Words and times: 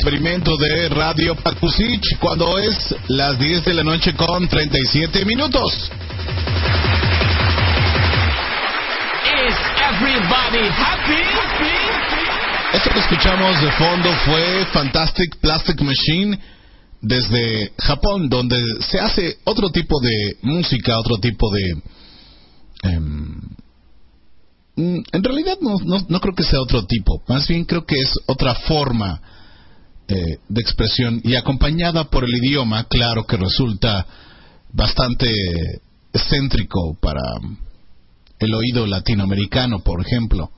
Experimento 0.00 0.56
de 0.56 0.88
Radio 0.88 1.36
Pacusich 1.36 2.16
cuando 2.18 2.56
es 2.56 2.96
las 3.08 3.38
10 3.38 3.66
de 3.66 3.74
la 3.74 3.84
noche 3.84 4.14
con 4.14 4.48
37 4.48 5.26
minutos. 5.26 5.90
Is 9.26 9.54
everybody 9.76 10.68
happy? 10.70 11.20
Esto 12.72 12.90
que 12.94 12.98
escuchamos 13.00 13.60
de 13.60 13.70
fondo 13.72 14.10
fue 14.24 14.64
Fantastic 14.72 15.36
Plastic 15.36 15.82
Machine 15.82 16.38
desde 17.02 17.72
Japón, 17.76 18.30
donde 18.30 18.56
se 18.80 18.98
hace 18.98 19.36
otro 19.44 19.68
tipo 19.68 20.00
de 20.00 20.38
música, 20.40 20.98
otro 20.98 21.18
tipo 21.18 21.50
de... 21.52 21.74
Mm, 24.76 25.00
en 25.12 25.24
realidad 25.24 25.58
no, 25.60 25.76
no, 25.84 26.06
no 26.08 26.20
creo 26.20 26.34
que 26.34 26.44
sea 26.44 26.58
otro 26.62 26.86
tipo, 26.86 27.22
más 27.28 27.46
bien 27.46 27.66
creo 27.66 27.84
que 27.84 27.96
es 27.96 28.14
otra 28.26 28.54
forma 28.54 29.20
eh, 30.10 30.38
de 30.48 30.60
expresión 30.60 31.20
y 31.22 31.36
acompañada 31.36 32.10
por 32.10 32.24
el 32.24 32.34
idioma, 32.34 32.84
claro 32.84 33.24
que 33.26 33.36
resulta 33.36 34.04
bastante 34.72 35.28
excéntrico 36.12 36.98
para 37.00 37.22
el 38.40 38.54
oído 38.54 38.86
latinoamericano, 38.86 39.80
por 39.80 40.00
ejemplo. 40.00 40.50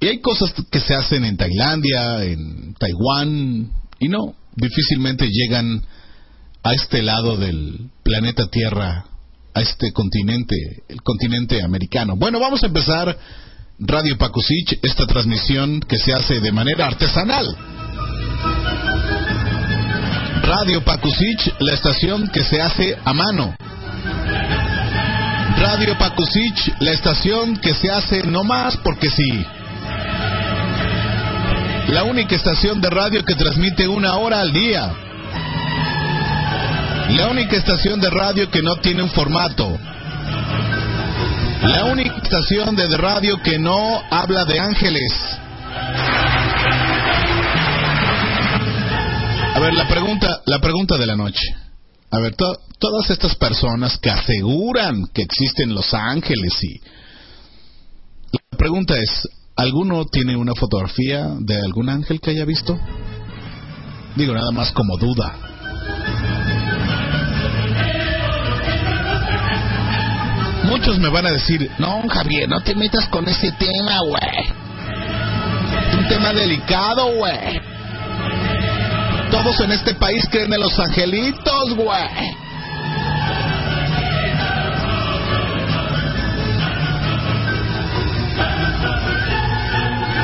Y 0.00 0.08
hay 0.08 0.20
cosas 0.20 0.52
que 0.70 0.80
se 0.80 0.94
hacen 0.94 1.24
en 1.24 1.36
Tailandia, 1.36 2.24
en 2.24 2.74
Taiwán, 2.74 3.70
y 4.00 4.08
no, 4.08 4.34
difícilmente 4.56 5.28
llegan 5.30 5.82
a 6.64 6.74
este 6.74 7.02
lado 7.02 7.36
del 7.36 7.90
planeta 8.02 8.48
Tierra, 8.48 9.04
a 9.54 9.60
este 9.60 9.92
continente, 9.92 10.56
el 10.88 11.02
continente 11.02 11.62
americano. 11.62 12.16
Bueno, 12.16 12.40
vamos 12.40 12.64
a 12.64 12.66
empezar 12.66 13.16
Radio 13.78 14.18
Pacusich, 14.18 14.80
esta 14.82 15.06
transmisión 15.06 15.80
que 15.80 15.98
se 15.98 16.12
hace 16.12 16.40
de 16.40 16.50
manera 16.50 16.88
artesanal 16.88 17.75
Radio 20.42 20.82
Pakusich, 20.82 21.54
la 21.58 21.74
estación 21.74 22.28
que 22.28 22.44
se 22.44 22.62
hace 22.62 22.96
a 23.04 23.12
mano. 23.12 23.56
Radio 25.58 25.96
Pakusich, 25.98 26.72
la 26.80 26.92
estación 26.92 27.56
que 27.56 27.74
se 27.74 27.90
hace 27.90 28.22
no 28.22 28.44
más 28.44 28.76
porque 28.78 29.10
sí. 29.10 29.44
La 31.88 32.04
única 32.04 32.34
estación 32.34 32.80
de 32.80 32.90
radio 32.90 33.24
que 33.24 33.34
transmite 33.34 33.86
una 33.86 34.16
hora 34.16 34.40
al 34.40 34.52
día. 34.52 34.92
La 37.10 37.28
única 37.28 37.56
estación 37.56 38.00
de 38.00 38.10
radio 38.10 38.50
que 38.50 38.62
no 38.62 38.76
tiene 38.76 39.02
un 39.02 39.10
formato. 39.10 39.78
La 41.62 41.84
única 41.84 42.16
estación 42.22 42.76
de 42.76 42.96
radio 42.96 43.40
que 43.42 43.58
no 43.58 44.02
habla 44.10 44.44
de 44.44 44.58
ángeles. 44.58 45.12
A 49.56 49.58
ver, 49.58 49.72
la 49.72 49.88
pregunta, 49.88 50.42
la 50.44 50.58
pregunta 50.58 50.98
de 50.98 51.06
la 51.06 51.16
noche. 51.16 51.40
A 52.10 52.18
ver, 52.18 52.34
todas 52.36 53.08
estas 53.08 53.34
personas 53.36 53.96
que 53.96 54.10
aseguran 54.10 55.06
que 55.14 55.22
existen 55.22 55.74
los 55.74 55.94
ángeles 55.94 56.52
y... 56.62 56.78
La 58.32 58.58
pregunta 58.58 58.98
es, 58.98 59.26
¿alguno 59.56 60.04
tiene 60.04 60.36
una 60.36 60.52
fotografía 60.54 61.30
de 61.38 61.56
algún 61.56 61.88
ángel 61.88 62.20
que 62.20 62.32
haya 62.32 62.44
visto? 62.44 62.78
Digo, 64.14 64.34
nada 64.34 64.50
más 64.52 64.72
como 64.72 64.98
duda. 64.98 65.34
Muchos 70.64 70.98
me 70.98 71.08
van 71.08 71.24
a 71.24 71.30
decir, 71.30 71.70
no, 71.78 72.02
Javier, 72.06 72.46
no 72.46 72.60
te 72.60 72.74
metas 72.74 73.08
con 73.08 73.26
ese 73.26 73.50
tema, 73.52 74.00
güey. 74.06 74.50
Un 75.98 76.08
tema 76.08 76.34
delicado, 76.34 77.14
güey. 77.14 77.75
Todos 79.30 79.60
en 79.60 79.72
este 79.72 79.94
país 79.94 80.24
creen 80.30 80.52
en 80.52 80.60
los 80.60 80.78
angelitos, 80.78 81.74
güey. 81.74 82.46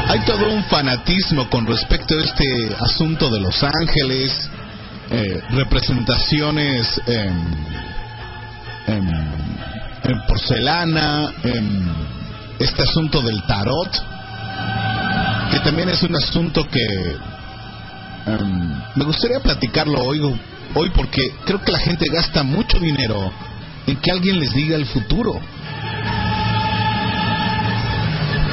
Hay 0.09 0.21
todo 0.27 0.53
un 0.53 0.63
fanatismo 0.65 1.49
con 1.49 1.67
respecto 1.67 2.15
a 2.15 2.23
este 2.23 2.45
asunto 2.81 3.31
de 3.31 3.41
los 3.41 3.63
ángeles, 3.63 4.51
eh, 5.11 5.41
representaciones 5.53 7.01
en, 7.07 7.57
en, 8.89 10.27
porcelana, 10.29 11.33
en 11.45 11.95
este 12.59 12.83
asunto 12.83 13.23
del 13.23 13.43
tarot, 13.45 13.91
que 15.51 15.61
también 15.61 15.89
es 15.89 16.03
un 16.03 16.15
asunto 16.15 16.69
que 16.69 17.17
em, 18.27 18.83
me 18.97 19.05
gustaría 19.05 19.41
platicarlo 19.41 20.01
hoy, 20.03 20.21
hoy 20.75 20.91
porque 20.91 21.23
creo 21.45 21.61
que 21.61 21.73
la 21.73 21.79
gente 21.79 22.07
gasta 22.13 22.43
mucho 22.43 22.79
dinero 22.79 23.33
en 23.87 23.97
que 23.97 24.11
alguien 24.11 24.39
les 24.39 24.53
diga 24.53 24.77
el 24.77 24.87
futuro. 24.87 25.41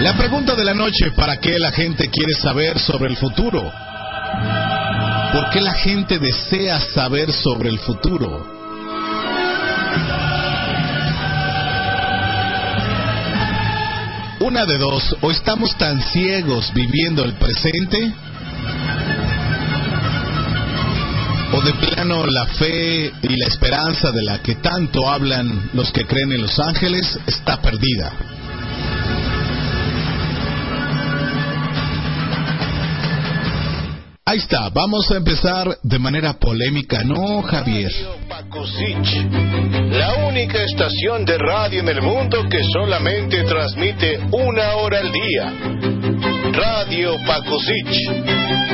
La 0.01 0.13
pregunta 0.15 0.55
de 0.55 0.63
la 0.63 0.73
noche, 0.73 1.11
¿para 1.11 1.37
qué 1.37 1.59
la 1.59 1.71
gente 1.71 2.09
quiere 2.09 2.33
saber 2.33 2.79
sobre 2.79 3.09
el 3.09 3.17
futuro? 3.17 3.69
¿Por 5.33 5.49
qué 5.51 5.61
la 5.61 5.73
gente 5.73 6.17
desea 6.19 6.79
saber 6.79 7.31
sobre 7.33 7.69
el 7.69 7.79
futuro? 7.79 8.59
Una 14.39 14.65
de 14.65 14.77
dos, 14.77 15.15
o 15.21 15.31
estamos 15.31 15.77
tan 15.77 16.01
ciegos 16.01 16.73
viviendo 16.73 17.25
el 17.25 17.33
presente, 17.33 18.13
o 21.51 21.61
de 21.61 21.73
plano 21.73 22.25
la 22.25 22.45
fe 22.45 23.11
y 23.21 23.37
la 23.37 23.47
esperanza 23.47 24.11
de 24.11 24.23
la 24.23 24.41
que 24.41 24.55
tanto 24.55 25.09
hablan 25.09 25.69
los 25.73 25.91
que 25.91 26.05
creen 26.05 26.31
en 26.31 26.41
los 26.41 26.59
ángeles 26.59 27.19
está 27.25 27.61
perdida. 27.61 28.13
Ahí 34.25 34.37
está, 34.37 34.69
vamos 34.69 35.09
a 35.09 35.17
empezar 35.17 35.79
de 35.81 35.97
manera 35.97 36.33
polémica, 36.33 37.03
¿no, 37.03 37.41
Javier? 37.41 37.91
la 39.91 40.27
única 40.27 40.63
estación 40.63 41.25
de 41.25 41.35
radio 41.39 41.79
en 41.79 41.89
el 41.89 42.01
mundo 42.03 42.47
que 42.47 42.61
solamente 42.71 43.43
transmite 43.43 44.19
una 44.31 44.75
hora 44.75 44.99
al 44.99 45.11
día. 45.11 45.53
Radio 46.53 47.17
Pacusic, 47.25 47.87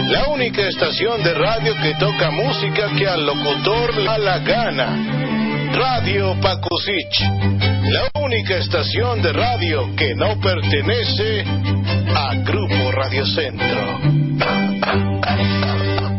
la 0.10 0.30
única 0.30 0.68
estación 0.68 1.24
de 1.24 1.34
radio 1.34 1.76
que 1.82 1.96
toca 2.00 2.32
música 2.32 2.90
que 2.98 3.08
al 3.08 3.26
locutor 3.26 3.96
le 3.98 4.06
da 4.06 4.18
la 4.18 4.40
gana. 4.40 5.72
Radio 5.74 6.40
Pacusic, 6.40 7.10
la 7.92 8.22
única 8.22 8.58
estación 8.58 9.22
de 9.22 9.34
radio 9.34 9.96
que 9.96 10.16
no 10.16 10.40
pertenece 10.40 11.44
a 12.16 12.36
Grupo 12.36 12.92
Radio 12.92 13.26
Centro. 13.26 14.00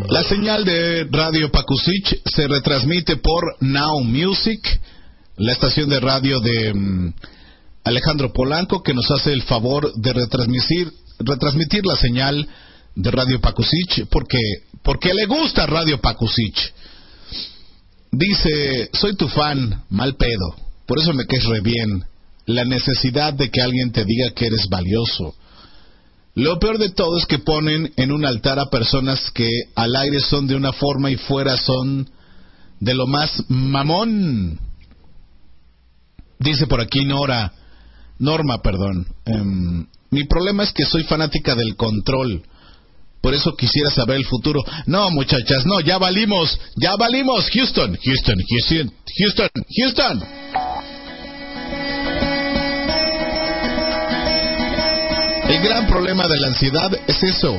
La 0.09 0.23
señal 0.25 0.65
de 0.65 1.07
Radio 1.11 1.51
Pakusich 1.51 2.23
se 2.25 2.49
retransmite 2.49 3.17
por 3.17 3.57
Now 3.61 4.01
Music, 4.03 4.81
la 5.37 5.53
estación 5.53 5.89
de 5.89 6.01
radio 6.01 6.41
de 6.41 6.75
mm, 6.75 7.15
Alejandro 7.85 8.33
Polanco, 8.33 8.83
que 8.83 8.95
nos 8.95 9.11
hace 9.11 9.33
el 9.33 9.43
favor 9.43 9.93
de 9.95 10.13
retransmitir, 10.13 10.93
retransmitir 11.19 11.85
la 11.87 11.97
señal 11.97 12.49
de 12.97 13.11
Radio 13.11 13.41
Pakusich, 13.41 14.07
porque, 14.11 14.39
porque 14.83 15.15
le 15.15 15.27
gusta 15.27 15.67
Radio 15.67 16.01
Pakusich. 16.01 16.75
Dice, 18.11 18.91
soy 18.93 19.15
tu 19.15 19.29
fan, 19.29 19.85
mal 19.91 20.17
pedo, 20.17 20.57
por 20.87 20.99
eso 20.99 21.13
me 21.13 21.27
quedes 21.27 21.45
re 21.45 21.61
bien. 21.61 22.05
La 22.47 22.65
necesidad 22.65 23.33
de 23.33 23.51
que 23.51 23.61
alguien 23.61 23.93
te 23.93 24.05
diga 24.05 24.31
que 24.31 24.47
eres 24.47 24.69
valioso 24.69 25.35
lo 26.37 26.59
peor 26.59 26.77
de 26.77 26.91
todo 26.91 27.17
es 27.17 27.25
que 27.25 27.39
ponen 27.39 27.95
en 27.97 28.13
un 28.13 28.27
altar 28.27 28.59
a 28.59 28.69
personas 28.69 29.31
que 29.31 29.49
al 29.75 29.97
aire 29.97 30.21
son 30.21 30.47
de 30.47 30.55
una 30.55 30.71
forma 30.71 31.11
y 31.11 31.17
fuera 31.17 31.57
son 31.57 32.11
de 32.79 32.93
lo 32.93 33.07
más 33.07 33.43
mamón. 33.49 34.61
Dice 36.39 36.67
por 36.67 36.83
aquí 36.83 37.07
Nora, 37.07 37.55
Norma, 38.19 38.61
perdón. 38.61 39.07
Em, 39.25 39.87
mi 40.11 40.25
problema 40.25 40.65
es 40.65 40.75
que 40.75 40.85
soy 40.85 41.05
fanática 41.05 41.55
del 41.55 41.75
control. 41.75 42.43
Por 43.27 43.35
eso 43.35 43.57
quisiera 43.57 43.91
saber 43.91 44.19
el 44.19 44.25
futuro. 44.25 44.63
No, 44.87 45.11
muchachas, 45.11 45.67
no, 45.67 45.81
ya 45.81 45.99
valimos, 45.99 46.61
ya 46.77 46.95
valimos. 46.95 47.51
Houston, 47.51 47.99
Houston, 48.01 48.37
Houston, 48.49 48.93
Houston, 49.19 49.49
Houston. 49.77 50.23
El 55.49 55.61
gran 55.61 55.89
problema 55.89 56.29
de 56.29 56.39
la 56.39 56.47
ansiedad 56.47 56.89
es 57.09 57.21
eso. 57.25 57.57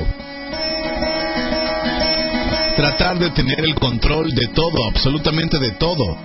Tratar 2.77 3.19
de 3.19 3.31
tener 3.31 3.59
el 3.59 3.75
control 3.75 4.29
de 4.29 4.47
todo, 4.47 4.87
absolutamente 4.87 5.59
de 5.59 5.71
todo. 5.71 6.17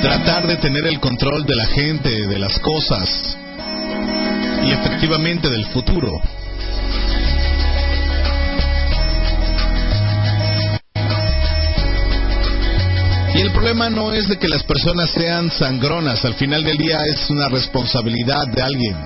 Tratar 0.00 0.46
de 0.46 0.56
tener 0.58 0.86
el 0.86 1.00
control 1.00 1.44
de 1.44 1.56
la 1.56 1.66
gente, 1.66 2.28
de 2.28 2.38
las 2.38 2.56
cosas 2.60 3.36
y 4.64 4.70
efectivamente 4.70 5.50
del 5.50 5.66
futuro. 5.66 6.20
Y 13.36 13.40
el 13.42 13.52
problema 13.52 13.90
no 13.90 14.14
es 14.14 14.28
de 14.28 14.38
que 14.38 14.48
las 14.48 14.62
personas 14.62 15.10
sean 15.10 15.50
sangronas, 15.50 16.24
al 16.24 16.34
final 16.36 16.64
del 16.64 16.78
día 16.78 17.04
es 17.04 17.28
una 17.28 17.50
responsabilidad 17.50 18.46
de 18.48 18.62
alguien. 18.62 18.96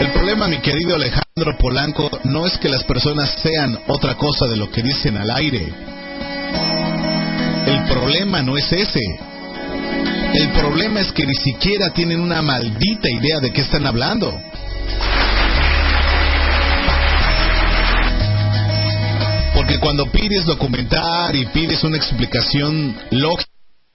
El 0.00 0.12
problema, 0.12 0.48
mi 0.48 0.60
querido 0.60 0.94
Alejandro 0.94 1.58
Polanco, 1.58 2.10
no 2.24 2.46
es 2.46 2.56
que 2.56 2.70
las 2.70 2.84
personas 2.84 3.36
sean 3.42 3.78
otra 3.86 4.14
cosa 4.14 4.46
de 4.46 4.56
lo 4.56 4.70
que 4.70 4.82
dicen 4.82 5.18
al 5.18 5.30
aire. 5.30 5.68
El 7.66 7.84
problema 7.84 8.40
no 8.40 8.56
es 8.56 8.72
ese. 8.72 9.02
El 10.32 10.48
problema 10.52 11.00
es 11.00 11.12
que 11.12 11.26
ni 11.26 11.34
siquiera 11.34 11.90
tienen 11.90 12.20
una 12.20 12.40
maldita 12.40 13.10
idea 13.10 13.40
de 13.40 13.52
qué 13.52 13.60
están 13.60 13.84
hablando. 13.84 14.40
Porque 19.66 19.80
cuando 19.80 20.06
pides 20.12 20.44
documentar 20.44 21.34
y 21.34 21.44
pides 21.46 21.82
una 21.82 21.96
explicación 21.96 22.96
lógica, 23.10 23.50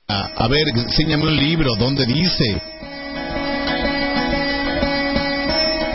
a 0.05 0.45
ver, 0.49 0.67
enséñame 0.67 1.23
un 1.23 1.37
libro 1.37 1.73
donde 1.79 2.05
dice, 2.05 2.61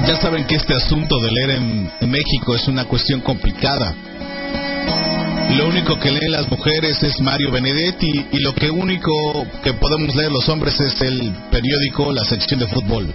Ya 0.06 0.16
saben 0.16 0.46
que 0.46 0.54
este 0.54 0.72
asunto 0.72 1.20
de 1.20 1.30
leer 1.30 1.50
en, 1.50 2.10
México 2.10 2.54
es 2.54 2.66
una 2.68 2.86
cuestión 2.86 3.20
complicada. 3.20 3.94
Lo 5.50 5.68
único 5.68 6.00
que 6.00 6.10
leen 6.10 6.32
las 6.32 6.50
mujeres 6.50 7.02
es 7.02 7.20
Mario 7.20 7.50
Benedetti 7.50 8.28
y 8.32 8.38
lo 8.40 8.54
que 8.54 8.70
único 8.70 9.46
que 9.62 9.74
podemos 9.74 10.14
leer 10.14 10.32
los 10.32 10.48
hombres 10.48 10.80
es 10.80 10.98
el 11.02 11.34
periódico, 11.50 12.14
la 12.14 12.24
sección 12.24 12.60
de 12.60 12.68
fútbol. 12.68 13.12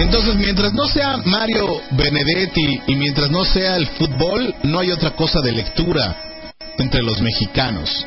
Entonces, 0.00 0.34
mientras 0.36 0.72
no 0.72 0.88
sea 0.88 1.18
Mario 1.24 1.82
Benedetti 1.90 2.80
y 2.86 2.96
mientras 2.96 3.30
no 3.30 3.44
sea 3.44 3.76
el 3.76 3.86
fútbol, 3.86 4.54
no 4.62 4.78
hay 4.78 4.90
otra 4.90 5.10
cosa 5.10 5.40
de 5.40 5.52
lectura 5.52 6.16
entre 6.78 7.02
los 7.02 7.20
mexicanos. 7.20 8.06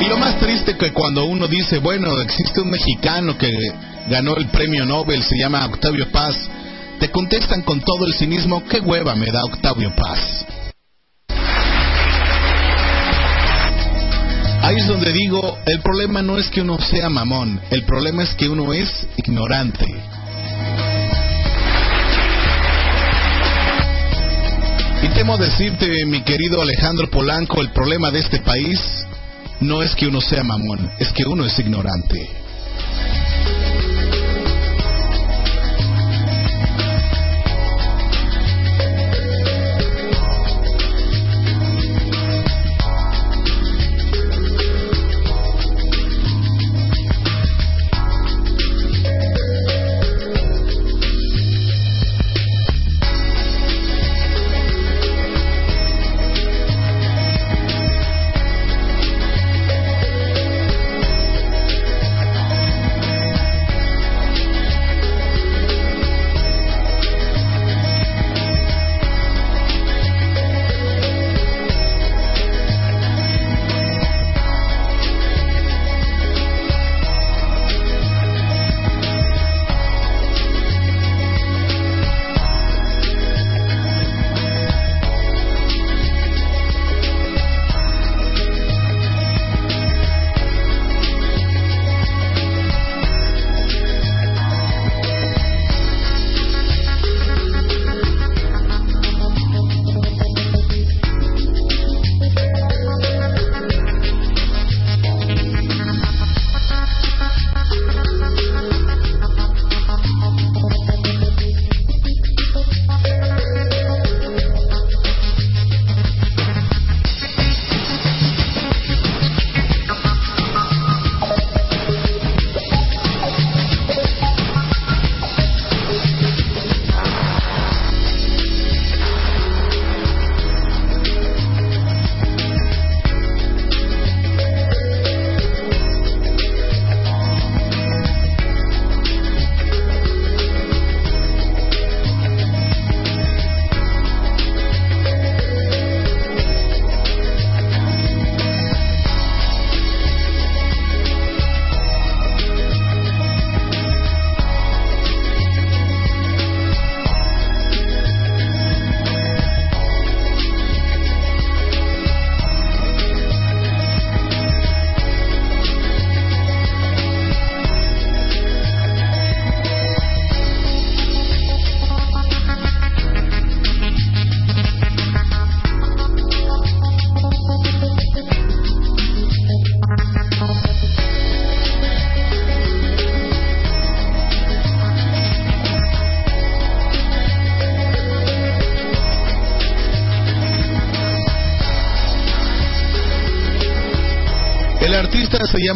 Y 0.00 0.04
lo 0.04 0.16
más 0.16 0.38
triste 0.38 0.76
que 0.76 0.92
cuando 0.92 1.24
uno 1.24 1.48
dice, 1.48 1.78
bueno, 1.78 2.20
existe 2.20 2.60
un 2.60 2.70
mexicano 2.70 3.36
que 3.36 3.50
ganó 4.08 4.36
el 4.36 4.46
premio 4.46 4.86
Nobel, 4.86 5.22
se 5.24 5.36
llama 5.36 5.66
Octavio 5.66 6.08
Paz, 6.12 6.36
te 7.00 7.10
contestan 7.10 7.62
con 7.62 7.80
todo 7.80 8.06
el 8.06 8.14
cinismo, 8.14 8.62
qué 8.68 8.78
hueva 8.78 9.16
me 9.16 9.26
da 9.26 9.40
Octavio 9.44 9.92
Paz. 9.96 10.46
Ahí 14.66 14.78
es 14.80 14.88
donde 14.88 15.12
digo, 15.12 15.56
el 15.64 15.78
problema 15.80 16.22
no 16.22 16.36
es 16.38 16.48
que 16.48 16.60
uno 16.60 16.76
sea 16.80 17.08
mamón, 17.08 17.60
el 17.70 17.84
problema 17.84 18.24
es 18.24 18.34
que 18.34 18.48
uno 18.48 18.72
es 18.72 19.06
ignorante. 19.16 19.86
Y 25.04 25.08
temo 25.14 25.38
decirte, 25.38 26.04
mi 26.06 26.22
querido 26.22 26.60
Alejandro 26.60 27.08
Polanco, 27.08 27.60
el 27.60 27.70
problema 27.70 28.10
de 28.10 28.18
este 28.18 28.40
país 28.40 28.80
no 29.60 29.84
es 29.84 29.94
que 29.94 30.08
uno 30.08 30.20
sea 30.20 30.42
mamón, 30.42 30.90
es 30.98 31.12
que 31.12 31.24
uno 31.24 31.46
es 31.46 31.56
ignorante. 31.60 32.28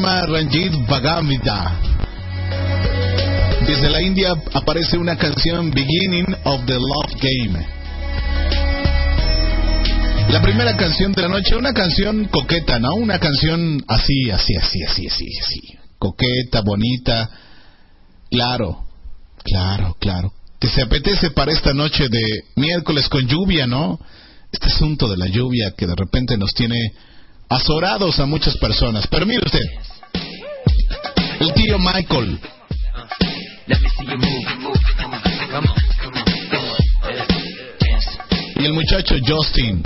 Ranjit 0.02 0.72
Bhagamida. 0.88 1.78
Desde 3.66 3.90
la 3.90 4.00
India 4.00 4.32
aparece 4.54 4.96
una 4.96 5.16
canción 5.16 5.70
Beginning 5.70 6.34
of 6.44 6.64
the 6.64 6.74
Love 6.74 7.20
Game. 7.20 7.66
La 10.30 10.40
primera 10.40 10.74
canción 10.76 11.12
de 11.12 11.22
la 11.22 11.28
noche, 11.28 11.54
una 11.54 11.74
canción 11.74 12.24
coqueta, 12.26 12.78
¿no? 12.78 12.94
Una 12.94 13.18
canción 13.18 13.84
así, 13.88 14.30
así, 14.30 14.56
así, 14.56 14.82
así, 14.84 15.06
así, 15.06 15.26
así. 15.38 15.60
Coqueta, 15.98 16.62
bonita. 16.62 17.28
Claro, 18.30 18.84
claro, 19.44 19.96
claro. 20.00 20.32
Que 20.58 20.68
se 20.68 20.82
apetece 20.82 21.30
para 21.32 21.52
esta 21.52 21.74
noche 21.74 22.08
de 22.08 22.44
miércoles 22.56 23.08
con 23.08 23.26
lluvia, 23.26 23.66
¿no? 23.66 24.00
Este 24.50 24.66
asunto 24.66 25.08
de 25.08 25.18
la 25.18 25.26
lluvia 25.26 25.74
que 25.76 25.86
de 25.86 25.94
repente 25.94 26.38
nos 26.38 26.54
tiene 26.54 26.92
azorados 27.50 28.18
a 28.20 28.26
muchas 28.26 28.56
personas. 28.56 29.06
Pero 29.08 29.26
mire 29.26 29.42
usted, 29.44 29.60
el 31.40 31.52
tío 31.52 31.78
Michael. 31.78 32.40
Y 38.56 38.64
el 38.64 38.72
muchacho 38.72 39.16
Justin. 39.26 39.82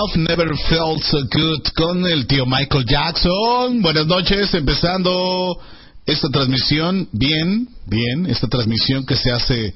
Love 0.00 0.16
Never 0.16 0.56
Felt 0.68 1.02
So 1.02 1.18
Good 1.30 1.62
con 1.76 2.06
el 2.06 2.26
tío 2.26 2.46
Michael 2.46 2.86
Jackson. 2.86 3.82
Buenas 3.82 4.06
noches, 4.06 4.54
empezando 4.54 5.58
esta 6.06 6.28
transmisión, 6.30 7.06
bien, 7.12 7.68
bien, 7.86 8.24
esta 8.24 8.46
transmisión 8.46 9.04
que 9.04 9.16
se 9.16 9.30
hace 9.30 9.74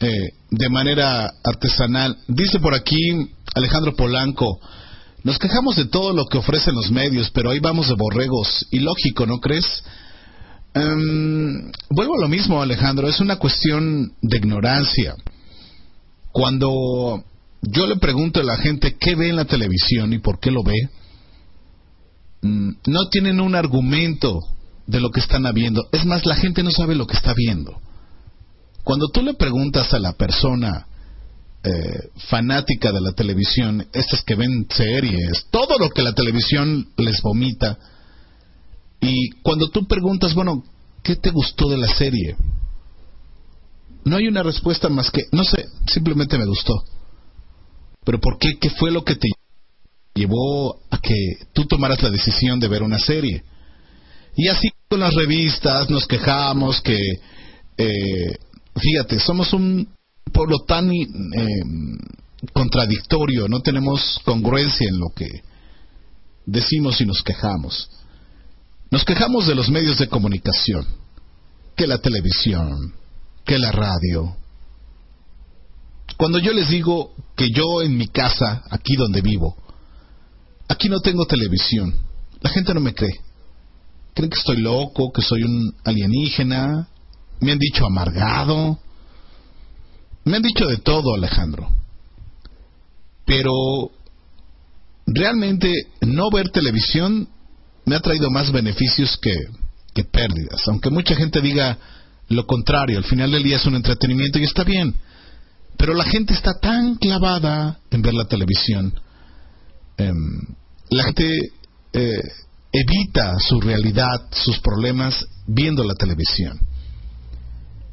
eh, 0.00 0.28
de 0.50 0.68
manera 0.68 1.30
artesanal. 1.44 2.16
Dice 2.26 2.58
por 2.58 2.74
aquí 2.74 2.98
Alejandro 3.54 3.94
Polanco, 3.94 4.58
nos 5.22 5.38
quejamos 5.38 5.76
de 5.76 5.84
todo 5.84 6.12
lo 6.12 6.26
que 6.26 6.38
ofrecen 6.38 6.74
los 6.74 6.90
medios, 6.90 7.30
pero 7.30 7.50
ahí 7.50 7.60
vamos 7.60 7.86
de 7.86 7.94
borregos. 7.94 8.66
Y 8.72 8.80
lógico, 8.80 9.26
¿no 9.26 9.38
crees? 9.38 9.84
Em, 10.74 11.70
vuelvo 11.90 12.14
a 12.14 12.22
lo 12.22 12.28
mismo, 12.28 12.60
Alejandro, 12.60 13.08
es 13.08 13.20
una 13.20 13.36
cuestión 13.36 14.12
de 14.22 14.38
ignorancia. 14.38 15.14
Cuando 16.32 17.22
yo 17.66 17.86
le 17.86 17.96
pregunto 17.96 18.40
a 18.40 18.44
la 18.44 18.56
gente 18.56 18.96
qué 18.98 19.14
ve 19.14 19.30
en 19.30 19.36
la 19.36 19.44
televisión 19.44 20.12
y 20.12 20.18
por 20.18 20.38
qué 20.38 20.50
lo 20.50 20.62
ve, 20.62 20.88
mm, 22.42 22.70
no 22.86 23.08
tienen 23.08 23.40
un 23.40 23.54
argumento 23.54 24.40
de 24.86 25.00
lo 25.00 25.10
que 25.10 25.20
están 25.20 25.42
viendo. 25.52 25.88
Es 25.92 26.04
más, 26.04 26.24
la 26.26 26.36
gente 26.36 26.62
no 26.62 26.70
sabe 26.70 26.94
lo 26.94 27.06
que 27.06 27.16
está 27.16 27.34
viendo. 27.34 27.80
Cuando 28.84 29.08
tú 29.08 29.22
le 29.22 29.34
preguntas 29.34 29.92
a 29.92 29.98
la 29.98 30.12
persona 30.12 30.86
eh, 31.64 32.10
fanática 32.28 32.92
de 32.92 33.00
la 33.00 33.12
televisión, 33.12 33.84
estas 33.92 34.22
que 34.22 34.36
ven 34.36 34.66
series, 34.70 35.46
todo 35.50 35.78
lo 35.78 35.90
que 35.90 36.02
la 36.02 36.12
televisión 36.12 36.88
les 36.96 37.20
vomita, 37.20 37.78
y 39.00 39.30
cuando 39.42 39.68
tú 39.70 39.86
preguntas, 39.86 40.34
bueno, 40.34 40.62
¿qué 41.02 41.16
te 41.16 41.30
gustó 41.30 41.68
de 41.68 41.78
la 41.78 41.88
serie? 41.88 42.36
No 44.04 44.16
hay 44.16 44.28
una 44.28 44.44
respuesta 44.44 44.88
más 44.88 45.10
que, 45.10 45.24
no 45.32 45.42
sé, 45.42 45.64
simplemente 45.86 46.38
me 46.38 46.46
gustó. 46.46 46.84
Pero 48.06 48.20
¿por 48.20 48.38
qué? 48.38 48.56
¿Qué 48.58 48.70
fue 48.70 48.92
lo 48.92 49.04
que 49.04 49.16
te 49.16 49.28
llevó 50.14 50.80
a 50.90 50.98
que 50.98 51.38
tú 51.52 51.66
tomaras 51.66 52.00
la 52.04 52.10
decisión 52.10 52.60
de 52.60 52.68
ver 52.68 52.84
una 52.84 53.00
serie? 53.00 53.42
Y 54.36 54.46
así 54.46 54.70
con 54.88 55.00
las 55.00 55.12
revistas 55.12 55.90
nos 55.90 56.06
quejamos 56.06 56.80
que, 56.82 56.96
eh, 57.76 58.36
fíjate, 58.76 59.18
somos 59.18 59.52
un 59.52 59.88
pueblo 60.32 60.60
tan 60.60 60.88
eh, 60.88 61.04
contradictorio, 62.52 63.48
no 63.48 63.60
tenemos 63.60 64.20
congruencia 64.24 64.88
en 64.88 65.00
lo 65.00 65.08
que 65.08 65.26
decimos 66.46 67.00
y 67.00 67.06
nos 67.06 67.22
quejamos. 67.22 67.90
Nos 68.88 69.04
quejamos 69.04 69.48
de 69.48 69.56
los 69.56 69.68
medios 69.68 69.98
de 69.98 70.06
comunicación, 70.06 70.86
que 71.74 71.88
la 71.88 71.98
televisión, 71.98 72.94
que 73.44 73.58
la 73.58 73.72
radio. 73.72 74.36
Cuando 76.16 76.38
yo 76.38 76.52
les 76.52 76.68
digo 76.68 77.14
que 77.36 77.50
yo 77.50 77.82
en 77.82 77.96
mi 77.96 78.08
casa, 78.08 78.62
aquí 78.70 78.96
donde 78.96 79.20
vivo, 79.20 79.56
aquí 80.68 80.88
no 80.88 81.00
tengo 81.00 81.26
televisión, 81.26 81.94
la 82.40 82.50
gente 82.50 82.72
no 82.74 82.80
me 82.80 82.94
cree. 82.94 83.20
Creen 84.14 84.30
que 84.30 84.38
estoy 84.38 84.58
loco, 84.58 85.12
que 85.12 85.20
soy 85.20 85.42
un 85.42 85.74
alienígena. 85.84 86.88
Me 87.40 87.52
han 87.52 87.58
dicho 87.58 87.84
amargado. 87.84 88.78
Me 90.24 90.36
han 90.36 90.42
dicho 90.42 90.66
de 90.66 90.78
todo, 90.78 91.14
Alejandro. 91.14 91.68
Pero 93.26 93.52
realmente 95.06 95.70
no 96.00 96.30
ver 96.30 96.48
televisión 96.48 97.28
me 97.84 97.94
ha 97.94 98.00
traído 98.00 98.30
más 98.30 98.50
beneficios 98.50 99.18
que, 99.18 99.34
que 99.92 100.04
pérdidas. 100.04 100.66
Aunque 100.68 100.90
mucha 100.90 101.14
gente 101.14 101.40
diga 101.40 101.78
lo 102.28 102.46
contrario, 102.46 102.98
al 102.98 103.04
final 103.04 103.30
del 103.30 103.42
día 103.42 103.56
es 103.56 103.66
un 103.66 103.74
entretenimiento 103.74 104.38
y 104.38 104.44
está 104.44 104.64
bien. 104.64 104.94
Pero 105.78 105.94
la 105.94 106.04
gente 106.04 106.32
está 106.32 106.54
tan 106.60 106.96
clavada 106.96 107.80
en 107.90 108.02
ver 108.02 108.14
la 108.14 108.24
televisión. 108.26 108.92
Em, 109.98 110.14
la 110.90 111.04
gente 111.04 111.30
eh, 111.92 112.22
evita 112.72 113.36
su 113.38 113.60
realidad, 113.60 114.28
sus 114.32 114.58
problemas, 114.60 115.24
viendo 115.46 115.84
la 115.84 115.94
televisión. 115.94 116.58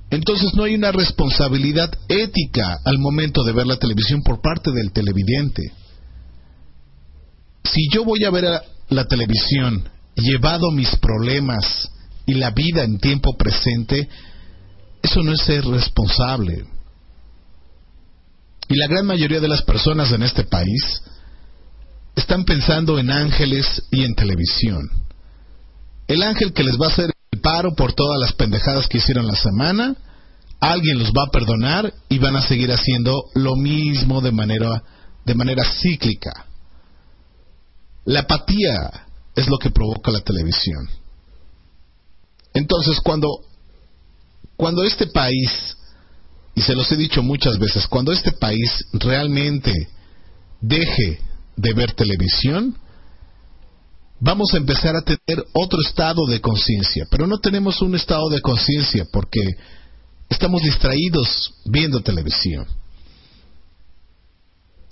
Entonces 0.10 0.54
no 0.54 0.64
hay 0.64 0.76
una 0.76 0.92
responsabilidad 0.92 1.92
ética 2.08 2.78
al 2.86 3.00
momento 3.00 3.44
de 3.44 3.52
ver 3.52 3.66
la 3.66 3.78
televisión 3.78 4.22
por 4.22 4.42
parte 4.42 4.72
del 4.72 4.92
televidente. 4.92 5.64
Si 7.64 7.90
yo 7.92 8.04
voy 8.04 8.24
a 8.24 8.30
ver 8.30 8.46
la 8.90 9.06
televisión 9.06 9.90
llevado 10.16 10.70
mis 10.72 10.96
problemas 10.98 11.90
y 12.26 12.36
la 12.36 12.52
vida 12.52 12.84
en 12.84 13.00
tiempo 13.00 13.36
presente, 13.36 14.08
eso 15.02 15.24
no 15.24 15.34
es 15.34 15.42
ser 15.42 15.66
responsable. 15.66 16.66
Y 18.68 18.76
la 18.76 18.88
gran 18.88 19.06
mayoría 19.06 19.40
de 19.40 19.48
las 19.48 19.62
personas 19.64 20.12
en 20.12 20.24
este 20.24 20.44
país 20.44 21.02
están 22.16 22.46
pensando 22.46 23.00
en 23.00 23.12
ángeles 23.12 23.84
y 23.92 24.04
en 24.04 24.16
televisión. 24.16 24.90
El 26.08 26.24
ángel 26.24 26.54
que 26.54 26.64
les 26.64 26.80
va 26.80 26.88
a 26.88 26.90
hacer 26.90 27.12
el 27.32 27.42
paro 27.42 27.76
por 27.76 27.94
todas 27.94 28.20
las 28.20 28.34
pendejadas 28.34 28.88
que 28.88 29.00
hicieron 29.00 29.28
la 29.28 29.36
semana, 29.36 29.96
alguien 30.60 31.00
los 31.00 31.10
va 31.10 31.24
a 31.28 31.32
perdonar 31.32 31.94
y 32.10 32.20
van 32.20 32.36
a 32.36 32.42
seguir 32.42 32.72
haciendo 32.72 33.26
lo 33.36 33.56
mismo 33.56 34.22
de 34.22 34.32
manera, 34.32 34.84
de 35.26 35.36
manera 35.36 35.64
cíclica. 35.82 36.46
La 38.06 38.22
apatía 38.22 39.08
es 39.36 39.48
lo 39.48 39.58
que 39.58 39.72
provoca 39.72 40.12
la 40.12 40.22
televisión. 40.22 40.88
Entonces, 42.54 43.00
cuando, 43.02 43.28
cuando 44.56 44.84
este 44.84 45.08
país, 45.08 45.76
y 46.56 46.62
se 46.62 46.76
los 46.76 46.92
he 46.92 46.98
dicho 46.98 47.24
muchas 47.24 47.58
veces, 47.58 47.88
cuando 47.88 48.12
este 48.12 48.32
país 48.32 48.86
realmente 48.94 49.90
deje 50.62 51.20
de 51.56 51.74
ver 51.74 51.94
televisión, 51.94 52.78
vamos 54.20 54.54
a 54.54 54.58
empezar 54.58 54.96
a 54.96 55.02
tener 55.02 55.46
otro 55.54 55.80
estado 55.86 56.26
de 56.28 56.40
conciencia. 56.40 57.06
Pero 57.10 57.28
no 57.28 57.40
tenemos 57.40 57.82
un 57.82 57.96
estado 57.96 58.30
de 58.30 58.42
conciencia 58.42 59.06
porque 59.12 59.42
estamos 60.30 60.62
distraídos 60.62 61.54
viendo 61.66 62.02
televisión. 62.02 62.66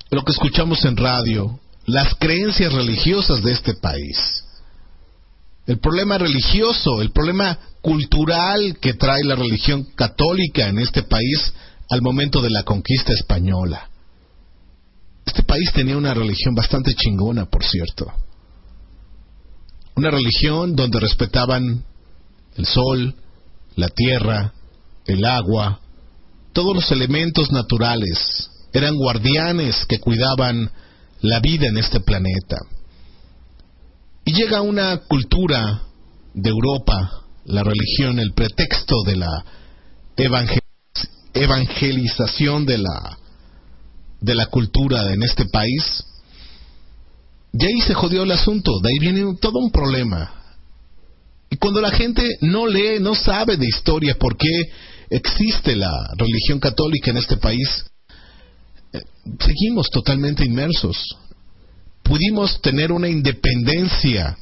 Lo 0.09 0.23
que 0.23 0.33
escuchamos 0.33 0.83
en 0.83 0.97
radio, 0.97 1.59
las 1.85 2.15
creencias 2.15 2.73
religiosas 2.73 3.41
de 3.41 3.51
este 3.51 3.75
país. 3.75 4.17
El 5.67 5.79
problema 5.79 6.17
religioso, 6.17 7.01
el 7.01 7.11
problema 7.11 7.57
cultural 7.81 8.77
que 8.79 8.93
trae 8.93 9.23
la 9.23 9.35
religión 9.35 9.85
católica 9.95 10.67
en 10.67 10.79
este 10.79 11.03
país 11.03 11.53
al 11.89 12.01
momento 12.01 12.41
de 12.41 12.49
la 12.49 12.63
conquista 12.63 13.13
española. 13.13 13.89
Este 15.25 15.43
país 15.43 15.71
tenía 15.73 15.97
una 15.97 16.13
religión 16.13 16.55
bastante 16.55 16.93
chingona, 16.95 17.45
por 17.45 17.63
cierto. 17.63 18.11
Una 19.95 20.09
religión 20.09 20.75
donde 20.75 20.99
respetaban 20.99 21.83
el 22.57 22.65
sol, 22.65 23.15
la 23.75 23.89
tierra, 23.89 24.53
el 25.05 25.23
agua, 25.25 25.79
todos 26.53 26.75
los 26.75 26.91
elementos 26.91 27.51
naturales. 27.51 28.49
Eran 28.73 28.95
guardianes 28.95 29.85
que 29.87 29.99
cuidaban 29.99 30.71
la 31.21 31.39
vida 31.39 31.67
en 31.67 31.77
este 31.77 31.99
planeta. 31.99 32.57
Y 34.25 34.33
llega 34.33 34.61
una 34.61 34.97
cultura 35.07 35.81
de 36.33 36.49
Europa, 36.49 37.25
la 37.45 37.63
religión, 37.63 38.19
el 38.19 38.33
pretexto 38.33 39.03
de 39.05 39.15
la 39.15 39.45
evangelización 41.33 42.65
de 42.65 42.77
la 42.77 43.17
de 44.21 44.35
la 44.35 44.45
cultura 44.45 45.11
en 45.11 45.23
este 45.23 45.45
país, 45.45 46.03
y 47.53 47.65
ahí 47.65 47.81
se 47.81 47.93
jodió 47.93 48.23
el 48.23 48.31
asunto, 48.31 48.79
de 48.79 48.89
ahí 48.89 48.99
viene 48.99 49.35
todo 49.41 49.59
un 49.59 49.71
problema. 49.71 50.31
Y 51.49 51.57
cuando 51.57 51.81
la 51.81 51.91
gente 51.91 52.23
no 52.41 52.65
lee, 52.65 52.99
no 53.01 53.13
sabe 53.13 53.57
de 53.57 53.65
historia 53.65 54.15
por 54.17 54.37
qué 54.37 54.71
existe 55.09 55.75
la 55.75 55.91
religión 56.15 56.59
católica 56.59 57.11
en 57.11 57.17
este 57.17 57.35
país, 57.37 57.85
eh, 58.93 58.99
seguimos 59.39 59.89
totalmente 59.89 60.45
inmersos. 60.45 61.17
Pudimos 62.11 62.61
tener 62.61 62.91
una 62.91 63.07
independencia 63.07 64.37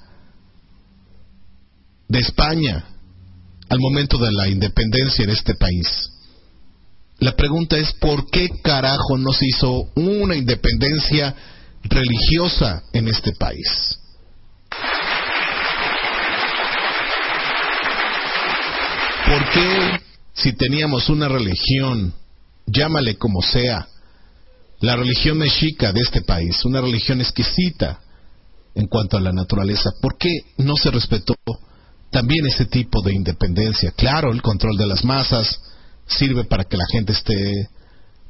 de 2.07 2.17
España 2.17 2.83
al 3.69 3.79
momento 3.79 4.17
de 4.17 4.31
la 4.31 4.47
independencia 4.47 5.23
en 5.23 5.29
este 5.29 5.53
país. 5.53 6.09
La 7.19 7.35
pregunta 7.35 7.77
es, 7.77 7.93
¿por 7.93 8.27
qué 8.31 8.49
carajo 8.63 9.19
no 9.19 9.31
se 9.33 9.45
hizo 9.45 9.87
una 9.93 10.35
independencia 10.35 11.35
religiosa 11.83 12.81
en 12.91 13.07
este 13.07 13.33
país? 13.33 13.99
¿Por 19.27 19.49
qué 19.51 19.99
si 20.33 20.53
teníamos 20.53 21.07
una 21.07 21.27
religión, 21.27 22.15
llámale 22.65 23.15
como 23.17 23.43
sea, 23.43 23.87
la 24.81 24.95
religión 24.95 25.37
mexica 25.37 25.91
de 25.91 26.01
este 26.01 26.21
país, 26.21 26.63
una 26.65 26.81
religión 26.81 27.19
exquisita 27.21 27.99
en 28.75 28.87
cuanto 28.87 29.17
a 29.17 29.21
la 29.21 29.33
naturaleza, 29.33 29.91
¿por 30.01 30.17
qué 30.17 30.29
no 30.57 30.75
se 30.75 30.91
respetó 30.91 31.35
también 32.11 32.45
ese 32.45 32.65
tipo 32.65 33.01
de 33.01 33.13
independencia? 33.13 33.91
Claro, 33.91 34.31
el 34.31 34.41
control 34.41 34.77
de 34.77 34.87
las 34.87 35.03
masas, 35.03 35.59
sirve 36.07 36.45
para 36.45 36.63
que 36.63 36.77
la 36.77 36.85
gente 36.91 37.11
esté 37.11 37.67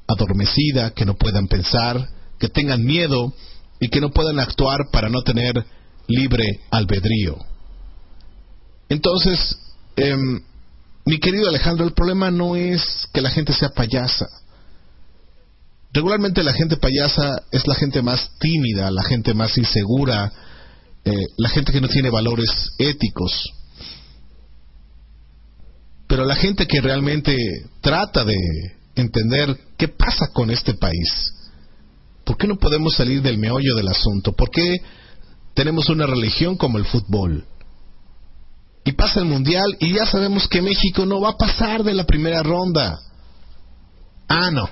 adormecida, 0.08 0.92
que 0.92 1.06
no 1.06 1.16
puedan 1.16 1.48
pensar, 1.48 2.10
que 2.40 2.50
tengan 2.50 2.84
miedo 2.84 3.34
y 3.80 3.90
que 3.90 4.02
no 4.02 4.10
puedan 4.10 4.40
actuar 4.40 4.90
para 4.92 5.10
no 5.10 5.22
tener 5.22 5.64
libre 6.08 6.62
albedrío. 6.72 7.38
Entonces, 8.90 9.58
em, 9.96 10.42
mi 11.06 11.20
querido 11.20 11.48
Alejandro, 11.48 11.86
el 11.86 11.94
problema 11.94 12.32
no 12.32 12.56
es 12.56 13.08
que 13.14 13.22
la 13.22 13.30
gente 13.30 13.54
sea 13.54 13.70
payasa. 13.70 14.28
Regularmente 15.92 16.44
la 16.44 16.54
gente 16.54 16.78
payasa 16.78 17.44
es 17.52 17.66
la 17.68 17.76
gente 17.76 18.02
más 18.02 18.30
tímida, 18.40 18.92
la 18.92 19.04
gente 19.04 19.34
más 19.34 19.58
insegura, 19.58 20.32
eh, 21.04 21.12
la 21.38 21.50
gente 21.50 21.72
que 21.72 21.82
no 21.82 21.88
tiene 21.88 22.12
valores 22.12 22.72
éticos. 22.78 23.52
Pero 26.08 26.26
la 26.26 26.36
gente 26.36 26.68
que 26.68 26.82
realmente 26.82 27.36
trata 27.82 28.24
de 28.24 28.36
entender 28.96 29.58
qué 29.78 29.88
pasa 29.88 30.28
con 30.32 30.52
este 30.52 30.76
país, 30.76 31.34
¿por 32.24 32.38
qué 32.38 32.48
no 32.48 32.58
podemos 32.58 32.96
salir 32.96 33.22
del 33.22 33.38
meollo 33.40 33.76
del 33.76 33.88
asunto? 33.88 34.34
¿Por 34.34 34.52
qué 34.52 34.78
tenemos 35.56 35.90
una 35.90 36.06
religión 36.06 36.56
como 36.56 36.78
el 36.78 36.86
fútbol? 36.86 37.46
Y 38.86 38.92
pasa 38.94 39.20
el 39.20 39.26
mundial 39.26 39.76
y 39.80 39.94
ya 39.94 40.06
sabemos 40.06 40.48
que 40.48 40.62
México 40.62 41.06
no 41.06 41.22
va 41.22 41.30
a 41.30 41.38
pasar 41.38 41.84
de 41.84 41.94
la 41.94 42.06
primera 42.06 42.44
ronda. 42.44 43.00
Ah, 44.28 44.52
no. 44.52 44.70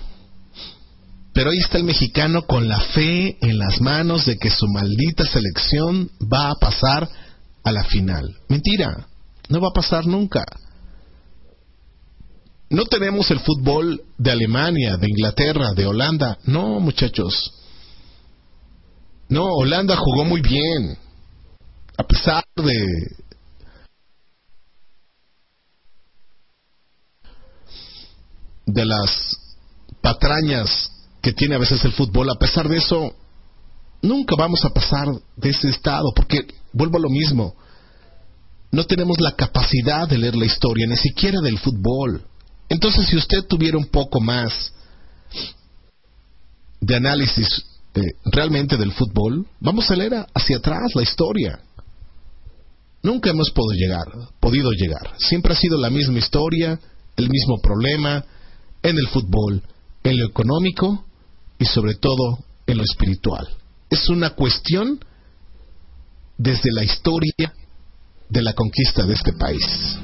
Pero 1.37 1.51
ahí 1.51 1.59
está 1.59 1.77
el 1.77 1.83
mexicano 1.83 2.47
con 2.47 2.67
la 2.67 2.79
fe 2.79 3.37
en 3.41 3.59
las 3.59 3.79
manos 3.79 4.25
de 4.25 4.39
que 4.39 4.49
su 4.49 4.65
maldita 4.69 5.23
selección 5.23 6.09
va 6.19 6.49
a 6.49 6.55
pasar 6.55 7.07
a 7.63 7.71
la 7.71 7.83
final. 7.83 8.35
Mentira, 8.49 9.07
no 9.47 9.61
va 9.61 9.67
a 9.67 9.71
pasar 9.71 10.07
nunca. 10.07 10.43
No 12.71 12.85
tenemos 12.85 13.29
el 13.29 13.39
fútbol 13.41 14.01
de 14.17 14.31
Alemania, 14.31 14.97
de 14.97 15.07
Inglaterra, 15.07 15.73
de 15.75 15.85
Holanda. 15.85 16.39
No, 16.45 16.79
muchachos. 16.79 17.53
No, 19.29 19.45
Holanda 19.45 19.95
jugó 19.95 20.25
muy 20.25 20.41
bien. 20.41 20.97
A 21.99 22.03
pesar 22.03 22.43
de... 22.55 23.11
de 28.65 28.85
las 28.85 29.37
patrañas 30.01 30.96
que 31.27 31.33
tiene 31.33 31.55
a 31.55 31.57
veces 31.57 31.83
el 31.83 31.91
fútbol, 31.91 32.29
a 32.29 32.39
pesar 32.39 32.69
de 32.69 32.77
eso, 32.77 33.13
nunca 34.01 34.33
vamos 34.37 34.63
a 34.63 34.69
pasar 34.69 35.09
de 35.35 35.49
ese 35.49 35.67
estado, 35.67 36.13
porque 36.15 36.47
vuelvo 36.71 36.95
a 36.95 37.01
lo 37.01 37.09
mismo, 37.09 37.53
no 38.71 38.85
tenemos 38.85 39.19
la 39.19 39.33
capacidad 39.33 40.07
de 40.07 40.19
leer 40.19 40.37
la 40.37 40.45
historia, 40.45 40.87
ni 40.87 40.95
siquiera 40.95 41.41
del 41.41 41.59
fútbol. 41.59 42.21
Entonces, 42.69 43.07
si 43.09 43.17
usted 43.17 43.43
tuviera 43.45 43.77
un 43.77 43.87
poco 43.87 44.21
más 44.21 44.71
de 46.79 46.95
análisis 46.95 47.65
realmente 48.23 48.77
del 48.77 48.93
fútbol, 48.93 49.45
vamos 49.59 49.91
a 49.91 49.97
leer 49.97 50.13
hacia 50.33 50.55
atrás 50.55 50.95
la 50.95 51.03
historia. 51.03 51.59
Nunca 53.03 53.31
hemos 53.31 53.51
podido 53.51 53.73
llegar, 53.73 54.07
podido 54.39 54.71
llegar. 54.71 55.13
Siempre 55.17 55.51
ha 55.51 55.57
sido 55.57 55.77
la 55.77 55.89
misma 55.89 56.19
historia, 56.19 56.79
el 57.17 57.29
mismo 57.29 57.57
problema 57.61 58.23
en 58.81 58.97
el 58.97 59.09
fútbol, 59.09 59.61
en 60.05 60.19
lo 60.19 60.27
económico 60.27 61.03
y 61.59 61.65
sobre 61.65 61.95
todo 61.95 62.39
en 62.65 62.77
lo 62.77 62.83
espiritual. 62.83 63.47
Es 63.89 64.09
una 64.09 64.31
cuestión 64.31 64.99
desde 66.37 66.71
la 66.71 66.83
historia 66.83 67.53
de 68.29 68.41
la 68.41 68.53
conquista 68.53 69.05
de 69.05 69.13
este 69.13 69.33
país. 69.33 69.97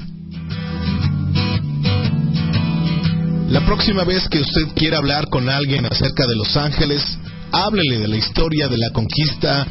La 3.50 3.64
próxima 3.66 4.04
vez 4.04 4.28
que 4.30 4.40
usted 4.40 4.70
quiera 4.76 4.98
hablar 4.98 5.30
con 5.30 5.48
alguien 5.48 5.86
acerca 5.86 6.26
de 6.26 6.36
Los 6.36 6.58
Ángeles, 6.58 7.04
háblele 7.52 8.00
de 8.00 8.08
la 8.08 8.16
historia 8.16 8.68
de 8.68 8.78
la 8.78 8.90
conquista 8.92 9.68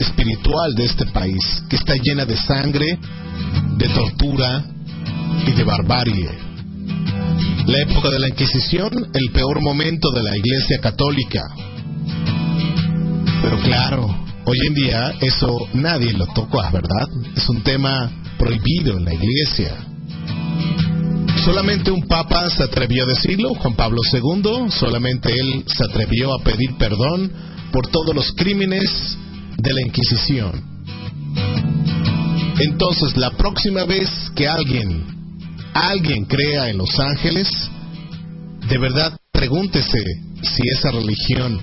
espiritual 0.00 0.74
de 0.74 0.84
este 0.84 1.06
país, 1.06 1.62
que 1.68 1.76
está 1.76 1.94
llena 1.94 2.24
de 2.24 2.36
sangre, 2.36 2.98
de 3.76 3.88
tortura 3.90 4.64
y 5.46 5.52
de 5.52 5.62
barbarie. 5.62 6.49
La 7.66 7.78
época 7.82 8.10
de 8.10 8.18
la 8.18 8.28
Inquisición, 8.28 9.10
el 9.12 9.30
peor 9.32 9.60
momento 9.60 10.10
de 10.10 10.22
la 10.22 10.36
Iglesia 10.36 10.78
Católica. 10.80 11.40
Pero 13.42 13.58
claro, 13.60 14.24
hoy 14.44 14.58
en 14.66 14.74
día 14.74 15.14
eso 15.20 15.68
nadie 15.74 16.12
lo 16.12 16.26
toca, 16.28 16.70
¿verdad? 16.70 17.08
Es 17.36 17.48
un 17.48 17.62
tema 17.62 18.10
prohibido 18.38 18.96
en 18.98 19.04
la 19.04 19.14
Iglesia. 19.14 19.76
Solamente 21.44 21.90
un 21.90 22.06
papa 22.06 22.50
se 22.50 22.64
atrevió 22.64 23.04
a 23.04 23.08
decirlo, 23.08 23.54
Juan 23.54 23.74
Pablo 23.74 24.00
II, 24.12 24.70
solamente 24.70 25.32
él 25.32 25.64
se 25.66 25.84
atrevió 25.84 26.34
a 26.34 26.42
pedir 26.42 26.76
perdón 26.76 27.32
por 27.72 27.88
todos 27.88 28.14
los 28.14 28.32
crímenes 28.32 29.16
de 29.56 29.72
la 29.72 29.80
Inquisición. 29.82 30.70
Entonces, 32.58 33.16
la 33.16 33.30
próxima 33.30 33.84
vez 33.84 34.10
que 34.34 34.46
alguien 34.46 35.19
alguien 35.74 36.24
crea 36.24 36.68
en 36.68 36.78
los 36.78 36.98
ángeles, 36.98 37.48
de 38.68 38.78
verdad 38.78 39.16
pregúntese 39.32 39.98
si 40.42 40.62
esa 40.68 40.90
religión 40.90 41.60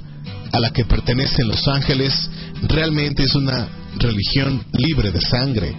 a 0.52 0.60
la 0.60 0.72
que 0.72 0.86
pertenecen 0.86 1.48
los 1.48 1.68
ángeles 1.68 2.30
realmente 2.64 3.24
es 3.24 3.36
una 3.36 3.68
religión 4.00 4.64
libre 4.74 5.12
de 5.12 5.22
sangre. 5.22 5.76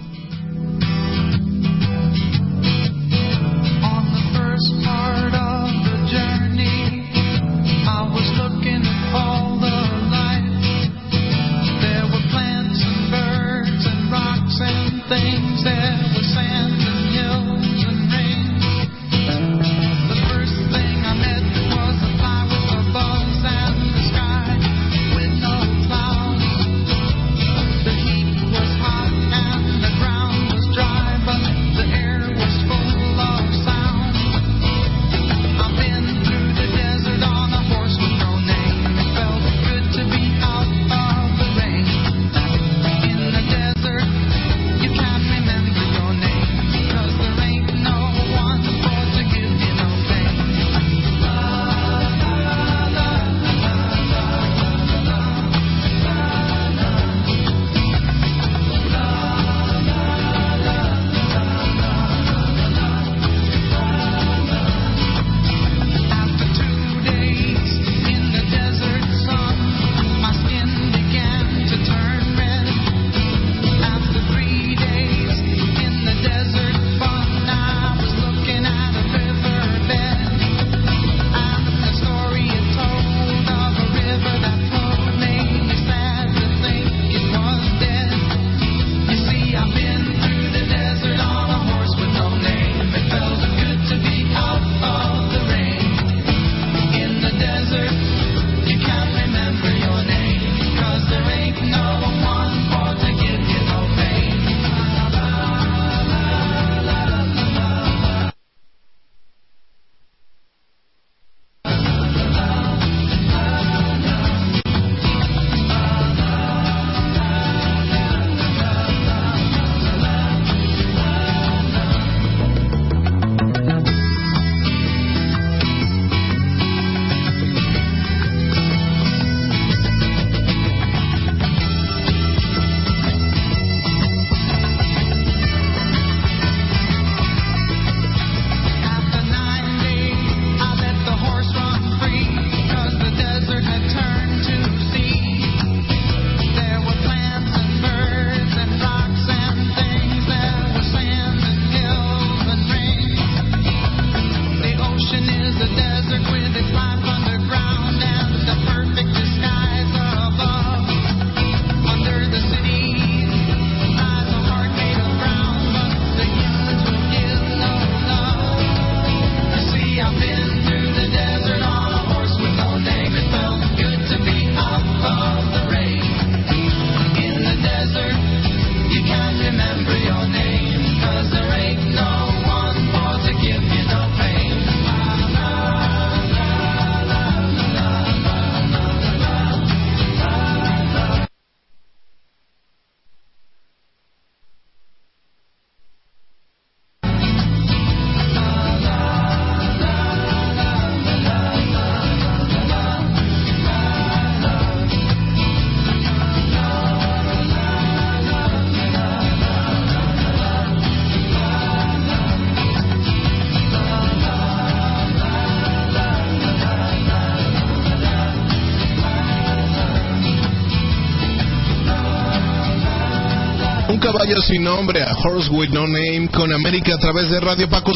Sin 224.49 224.63
nombre, 224.63 225.03
a 225.03 225.13
Horse 225.13 225.47
with 225.51 225.69
No 225.69 225.85
Name 225.85 226.27
con 226.29 226.51
América 226.51 226.95
a 226.95 226.97
través 226.97 227.29
de 227.29 227.39
Radio 227.39 227.69
Paco 227.69 227.91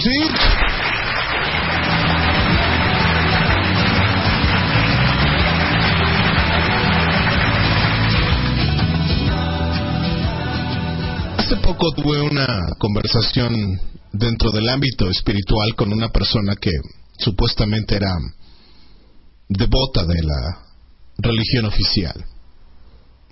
Hace 11.37 11.55
poco 11.57 11.91
tuve 11.93 12.21
una 12.21 12.45
conversación 12.77 13.79
dentro 14.11 14.51
del 14.51 14.69
ámbito 14.69 15.09
espiritual 15.09 15.73
con 15.75 15.91
una 15.91 16.09
persona 16.09 16.55
que 16.55 16.71
supuestamente 17.17 17.95
era 17.95 18.11
devota 19.49 20.05
de 20.05 20.21
la 20.21 20.59
religión 21.17 21.65
oficial. 21.65 22.25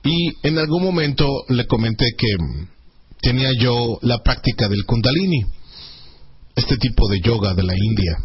Y 0.04 0.32
en 0.42 0.58
algún 0.58 0.84
momento 0.84 1.28
le 1.50 1.68
comenté 1.68 2.06
que 2.18 2.72
tenía 3.22 3.50
yo 3.60 4.00
la 4.02 4.20
práctica 4.24 4.68
del 4.68 4.86
kundalini, 4.86 5.46
este 6.56 6.78
tipo 6.78 7.08
de 7.08 7.20
yoga 7.22 7.54
de 7.54 7.64
la 7.64 7.74
India. 7.74 8.18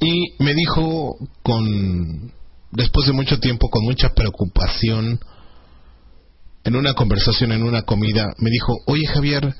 Y 0.00 0.42
me 0.42 0.54
dijo 0.54 1.16
con 1.42 2.32
después 2.72 3.06
de 3.06 3.12
mucho 3.12 3.38
tiempo 3.38 3.68
con 3.68 3.84
mucha 3.84 4.08
preocupación 4.14 5.20
en 6.64 6.76
una 6.76 6.94
conversación 6.94 7.52
en 7.52 7.62
una 7.62 7.82
comida 7.82 8.34
me 8.38 8.50
dijo, 8.50 8.72
"Oye 8.86 9.06
Javier, 9.06 9.54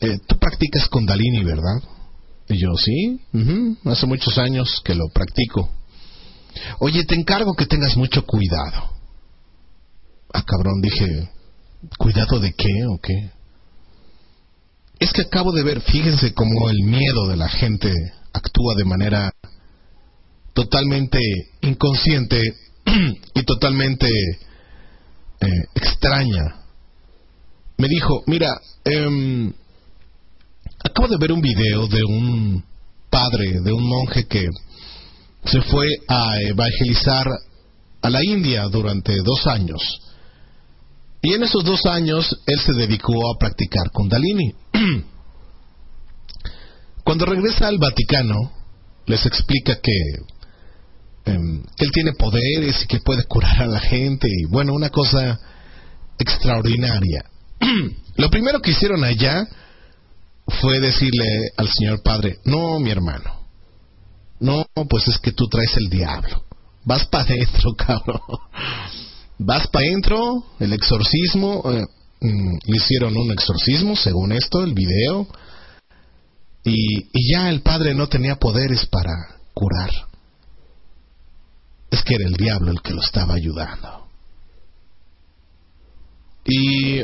eh, 0.00 0.18
tú 0.26 0.38
practicas 0.38 0.88
kundalini, 0.88 1.44
¿verdad?" 1.44 1.82
Y 2.48 2.58
yo, 2.58 2.74
"Sí, 2.76 3.20
hace 3.84 4.06
muchos 4.06 4.38
años 4.38 4.80
que 4.84 4.94
lo 4.94 5.08
practico." 5.12 5.70
Oye, 6.80 7.04
te 7.04 7.14
encargo 7.14 7.54
que 7.54 7.66
tengas 7.66 7.96
mucho 7.96 8.24
cuidado. 8.26 8.90
Ah, 10.32 10.42
cabrón, 10.44 10.80
dije, 10.82 11.30
¿cuidado 11.98 12.40
de 12.40 12.52
qué 12.52 12.86
o 12.88 12.98
qué? 12.98 13.30
Es 14.98 15.12
que 15.12 15.22
acabo 15.22 15.52
de 15.52 15.62
ver, 15.62 15.80
fíjense 15.80 16.34
cómo 16.34 16.68
el 16.68 16.82
miedo 16.84 17.26
de 17.28 17.36
la 17.36 17.48
gente 17.48 17.92
actúa 18.32 18.74
de 18.76 18.84
manera 18.84 19.32
totalmente 20.52 21.18
inconsciente 21.62 22.42
y 23.34 23.42
totalmente 23.44 24.08
eh, 25.40 25.46
extraña. 25.74 26.56
Me 27.78 27.88
dijo, 27.88 28.22
mira, 28.26 28.60
em, 28.84 29.50
acabo 30.84 31.08
de 31.08 31.16
ver 31.16 31.32
un 31.32 31.40
video 31.40 31.86
de 31.86 32.04
un 32.04 32.62
padre, 33.08 33.60
de 33.62 33.72
un 33.72 33.88
monje 33.88 34.26
que 34.26 34.46
se 35.44 35.62
fue 35.62 35.86
a 36.08 36.40
evangelizar 36.42 37.26
a 38.02 38.10
la 38.10 38.22
India 38.22 38.64
durante 38.68 39.16
dos 39.22 39.46
años. 39.46 39.80
Y 41.22 41.34
en 41.34 41.42
esos 41.42 41.64
dos 41.64 41.84
años 41.86 42.40
él 42.46 42.60
se 42.60 42.72
dedicó 42.72 43.12
a 43.30 43.38
practicar 43.38 43.90
Kundalini. 43.90 44.54
Cuando 47.04 47.26
regresa 47.26 47.68
al 47.68 47.78
Vaticano, 47.78 48.52
les 49.06 49.26
explica 49.26 49.78
que, 49.80 49.92
em, 51.26 51.62
que 51.76 51.84
él 51.84 51.90
tiene 51.92 52.12
poderes 52.12 52.82
y 52.82 52.86
que 52.86 53.00
puede 53.00 53.24
curar 53.24 53.62
a 53.62 53.66
la 53.66 53.80
gente. 53.80 54.28
Y 54.30 54.46
bueno, 54.46 54.72
una 54.72 54.90
cosa 54.90 55.38
extraordinaria. 56.18 57.24
Lo 58.16 58.30
primero 58.30 58.60
que 58.60 58.70
hicieron 58.70 59.04
allá 59.04 59.46
fue 60.46 60.80
decirle 60.80 61.50
al 61.56 61.68
señor 61.68 62.02
padre, 62.02 62.38
no, 62.44 62.78
mi 62.80 62.90
hermano, 62.90 63.40
no, 64.40 64.66
pues 64.88 65.06
es 65.08 65.18
que 65.18 65.32
tú 65.32 65.46
traes 65.48 65.76
el 65.76 65.90
diablo. 65.90 66.44
Vas 66.84 67.06
para 67.06 67.24
adentro, 67.30 67.74
cabrón. 67.76 68.20
Vas 69.42 69.68
para 69.68 69.86
adentro, 69.86 70.44
el 70.58 70.74
exorcismo. 70.74 71.62
Eh, 71.72 71.86
mm, 72.20 72.58
hicieron 72.66 73.16
un 73.16 73.32
exorcismo, 73.32 73.96
según 73.96 74.32
esto, 74.32 74.62
el 74.62 74.74
video. 74.74 75.26
Y, 76.62 77.08
y 77.10 77.32
ya 77.32 77.48
el 77.48 77.62
padre 77.62 77.94
no 77.94 78.06
tenía 78.06 78.36
poderes 78.36 78.84
para 78.84 79.12
curar. 79.54 79.88
Es 81.90 82.02
que 82.02 82.16
era 82.16 82.26
el 82.26 82.34
diablo 82.34 82.70
el 82.70 82.82
que 82.82 82.92
lo 82.92 83.00
estaba 83.00 83.32
ayudando. 83.32 84.08
Y 86.44 86.98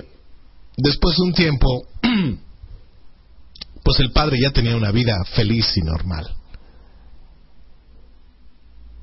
después 0.76 1.16
de 1.16 1.22
un 1.22 1.32
tiempo, 1.32 1.86
pues 3.82 4.00
el 4.00 4.12
padre 4.12 4.36
ya 4.42 4.50
tenía 4.50 4.76
una 4.76 4.92
vida 4.92 5.16
feliz 5.34 5.74
y 5.76 5.80
normal. 5.80 6.36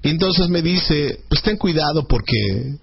Y 0.03 0.09
entonces 0.09 0.49
me 0.49 0.61
dice, 0.61 1.21
pues 1.29 1.41
ten 1.41 1.57
cuidado 1.57 2.07
porque 2.07 2.77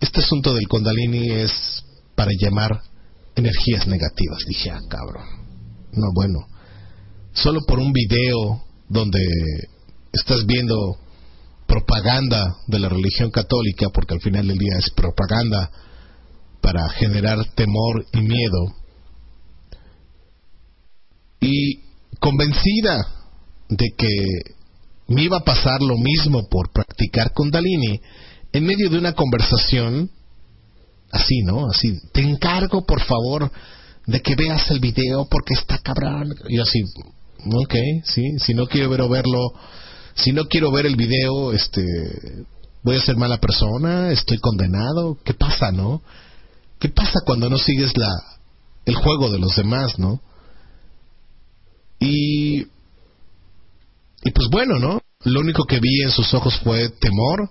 este 0.00 0.20
asunto 0.20 0.54
del 0.54 0.68
Kundalini 0.68 1.30
es 1.30 1.84
para 2.14 2.30
llamar 2.38 2.80
energías 3.34 3.86
negativas. 3.86 4.38
Dije, 4.48 4.70
ah, 4.70 4.80
cabrón. 4.88 5.24
No, 5.92 6.08
bueno. 6.14 6.40
Solo 7.32 7.60
por 7.66 7.78
un 7.78 7.92
video 7.92 8.62
donde 8.88 9.20
estás 10.12 10.46
viendo 10.46 10.74
propaganda 11.66 12.56
de 12.66 12.78
la 12.78 12.88
religión 12.88 13.30
católica, 13.30 13.88
porque 13.92 14.14
al 14.14 14.20
final 14.20 14.46
del 14.46 14.58
día 14.58 14.78
es 14.78 14.90
propaganda 14.90 15.70
para 16.60 16.88
generar 16.90 17.38
temor 17.54 18.06
y 18.12 18.20
miedo. 18.20 18.74
Y 21.40 21.80
convencida 22.18 23.06
de 23.68 23.86
que 23.96 24.08
me 25.08 25.22
iba 25.22 25.38
a 25.38 25.44
pasar 25.44 25.80
lo 25.82 25.96
mismo 25.96 26.48
por 26.48 26.72
practicar 26.72 27.32
con 27.32 27.50
Dalini 27.50 28.00
en 28.56 28.64
medio 28.64 28.88
de 28.88 28.98
una 28.98 29.12
conversación 29.12 30.10
así, 31.10 31.42
¿no? 31.42 31.66
Así, 31.66 31.92
te 32.12 32.22
encargo 32.22 32.84
por 32.86 33.02
favor 33.02 33.50
de 34.06 34.20
que 34.22 34.34
veas 34.34 34.70
el 34.70 34.80
video 34.80 35.26
porque 35.30 35.54
está 35.54 35.78
cabrón. 35.78 36.34
Y 36.48 36.58
así, 36.58 36.82
ok, 37.44 37.74
sí, 38.04 38.22
si 38.38 38.54
no 38.54 38.66
quiero 38.66 38.88
ver 38.88 39.02
verlo, 39.08 39.52
si 40.14 40.32
no 40.32 40.46
quiero 40.46 40.70
ver 40.72 40.86
el 40.86 40.96
video, 40.96 41.52
este, 41.52 41.84
voy 42.82 42.96
a 42.96 43.00
ser 43.00 43.16
mala 43.16 43.38
persona, 43.38 44.10
estoy 44.10 44.38
condenado, 44.38 45.18
¿qué 45.22 45.34
pasa, 45.34 45.70
no? 45.70 46.02
¿Qué 46.78 46.88
pasa 46.88 47.20
cuando 47.24 47.50
no 47.50 47.58
sigues 47.58 47.96
la 47.96 48.08
el 48.84 48.94
juego 48.94 49.30
de 49.30 49.38
los 49.38 49.56
demás, 49.56 49.98
no? 49.98 50.20
Y 51.98 52.60
y 54.22 54.30
pues 54.32 54.48
bueno, 54.50 54.78
¿no? 54.78 55.00
Lo 55.24 55.40
único 55.40 55.64
que 55.64 55.80
vi 55.80 56.02
en 56.02 56.10
sus 56.10 56.32
ojos 56.34 56.58
fue 56.60 56.88
temor, 56.88 57.50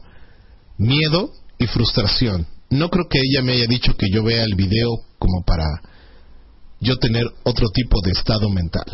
miedo 0.78 1.32
y 1.58 1.68
frustración. 1.68 2.48
No 2.70 2.90
creo 2.90 3.06
que 3.10 3.20
ella 3.20 3.44
me 3.44 3.54
haya 3.54 3.68
dicho 3.68 3.96
que 3.96 4.08
yo 4.12 4.24
vea 4.24 4.44
el 4.44 4.56
video 4.56 4.90
como 5.20 5.44
para 5.46 5.66
yo 6.80 6.98
tener 6.98 7.26
otro 7.44 7.68
tipo 7.70 8.02
de 8.02 8.12
estado 8.12 8.50
mental. 8.50 8.86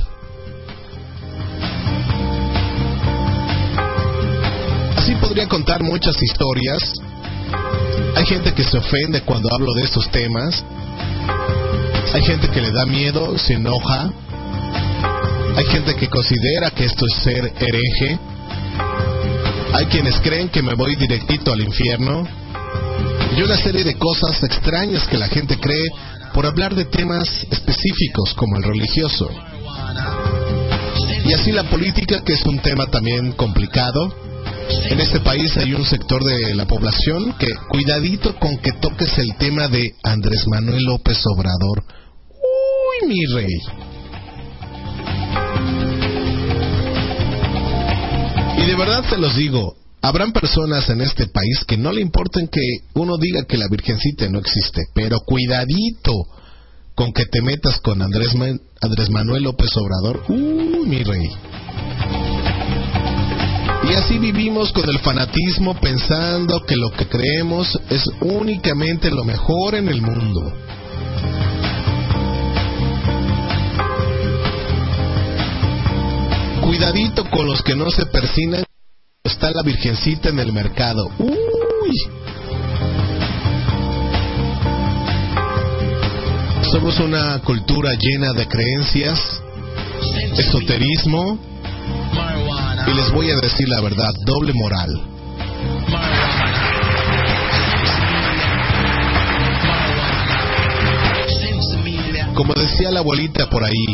Así 4.97 5.15
podría 5.15 5.47
contar 5.47 5.83
muchas 5.83 6.21
historias. 6.21 6.93
Hay 8.15 8.25
gente 8.25 8.53
que 8.53 8.63
se 8.63 8.77
ofende 8.77 9.21
cuando 9.21 9.49
hablo 9.53 9.73
de 9.73 9.83
estos 9.83 10.09
temas. 10.11 10.63
Hay 12.13 12.23
gente 12.23 12.49
que 12.49 12.61
le 12.61 12.71
da 12.71 12.85
miedo, 12.85 13.37
se 13.37 13.53
enoja, 13.53 14.11
hay 15.55 15.65
gente 15.65 15.95
que 15.95 16.07
considera 16.07 16.71
que 16.71 16.85
esto 16.85 17.05
es 17.05 17.23
ser 17.23 17.53
hereje. 17.59 18.19
Hay 19.73 19.86
quienes 19.86 20.19
creen 20.19 20.49
que 20.49 20.62
me 20.62 20.73
voy 20.75 20.95
directito 20.95 21.53
al 21.53 21.62
infierno. 21.62 22.27
Y 23.36 23.41
una 23.41 23.55
serie 23.55 23.84
de 23.84 23.95
cosas 23.95 24.43
extrañas 24.43 25.07
que 25.07 25.17
la 25.17 25.27
gente 25.27 25.57
cree 25.57 25.88
por 26.34 26.45
hablar 26.45 26.75
de 26.75 26.86
temas 26.86 27.45
específicos 27.49 28.34
como 28.36 28.57
el 28.57 28.63
religioso. 28.63 29.29
Y 31.25 31.34
así 31.34 31.51
la 31.51 31.63
política, 31.69 32.21
que 32.23 32.34
es 32.34 32.45
un 32.45 32.60
tema 32.60 32.88
también 32.88 33.31
complicado. 33.34 34.13
En 34.89 34.99
este 34.99 35.21
país 35.21 35.55
hay 35.57 35.73
un 35.73 35.86
sector 35.86 36.23
de 36.23 36.53
la 36.55 36.65
población 36.65 37.34
que 37.38 37.47
cuidadito 37.69 38.36
con 38.36 38.57
que 38.57 38.73
toques 38.73 39.17
el 39.17 39.36
tema 39.36 39.67
de 39.69 39.95
Andrés 40.03 40.45
Manuel 40.47 40.84
López 40.84 41.21
Obrador. 41.27 41.84
Uy, 42.29 43.07
mi 43.07 43.25
rey. 43.34 43.90
Verdad 48.81 49.03
te 49.07 49.17
los 49.19 49.35
digo, 49.35 49.75
habrán 50.01 50.31
personas 50.31 50.89
en 50.89 51.01
este 51.01 51.27
país 51.27 51.63
que 51.67 51.77
no 51.77 51.91
le 51.91 52.01
importen 52.01 52.47
que 52.47 52.61
uno 52.95 53.17
diga 53.17 53.43
que 53.45 53.57
la 53.57 53.67
Virgencita 53.69 54.27
no 54.27 54.39
existe, 54.39 54.81
pero 54.95 55.19
cuidadito 55.19 56.13
con 56.95 57.13
que 57.13 57.25
te 57.25 57.43
metas 57.43 57.79
con 57.79 58.01
Andrés, 58.01 58.33
Andrés 58.81 59.09
Manuel 59.11 59.43
López 59.43 59.69
Obrador. 59.77 60.23
Uy, 60.29 60.87
mi 60.87 61.03
rey. 61.03 61.29
Y 63.87 63.93
así 63.93 64.17
vivimos 64.17 64.71
con 64.71 64.89
el 64.89 64.97
fanatismo 64.99 65.79
pensando 65.79 66.65
que 66.65 66.75
lo 66.75 66.91
que 66.91 67.07
creemos 67.07 67.79
es 67.91 68.03
únicamente 68.21 69.11
lo 69.11 69.23
mejor 69.23 69.75
en 69.75 69.89
el 69.89 70.01
mundo. 70.01 70.53
Cuidadito 76.61 77.29
con 77.29 77.45
los 77.45 77.61
que 77.61 77.75
no 77.75 77.91
se 77.91 78.07
persinan. 78.07 78.63
Está 79.23 79.51
la 79.51 79.62
Virgencita 79.62 80.29
en 80.29 80.39
el 80.39 80.51
mercado. 80.51 81.07
Somos 86.71 86.99
una 86.99 87.39
cultura 87.43 87.91
llena 87.99 88.34
de 88.34 88.47
creencias, 88.47 89.19
esoterismo 90.38 91.38
y 92.88 92.93
les 92.95 93.12
voy 93.12 93.29
a 93.29 93.36
decir 93.36 93.69
la 93.69 93.81
verdad, 93.81 94.10
doble 94.25 94.53
moral. 94.53 94.89
Como 102.34 102.55
decía 102.55 102.89
la 102.89 103.01
abuelita 103.01 103.47
por 103.51 103.63
ahí, 103.63 103.86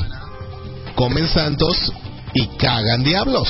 comen 0.96 1.28
santos 1.28 1.92
y 2.34 2.48
cagan 2.56 3.04
diablos. 3.04 3.50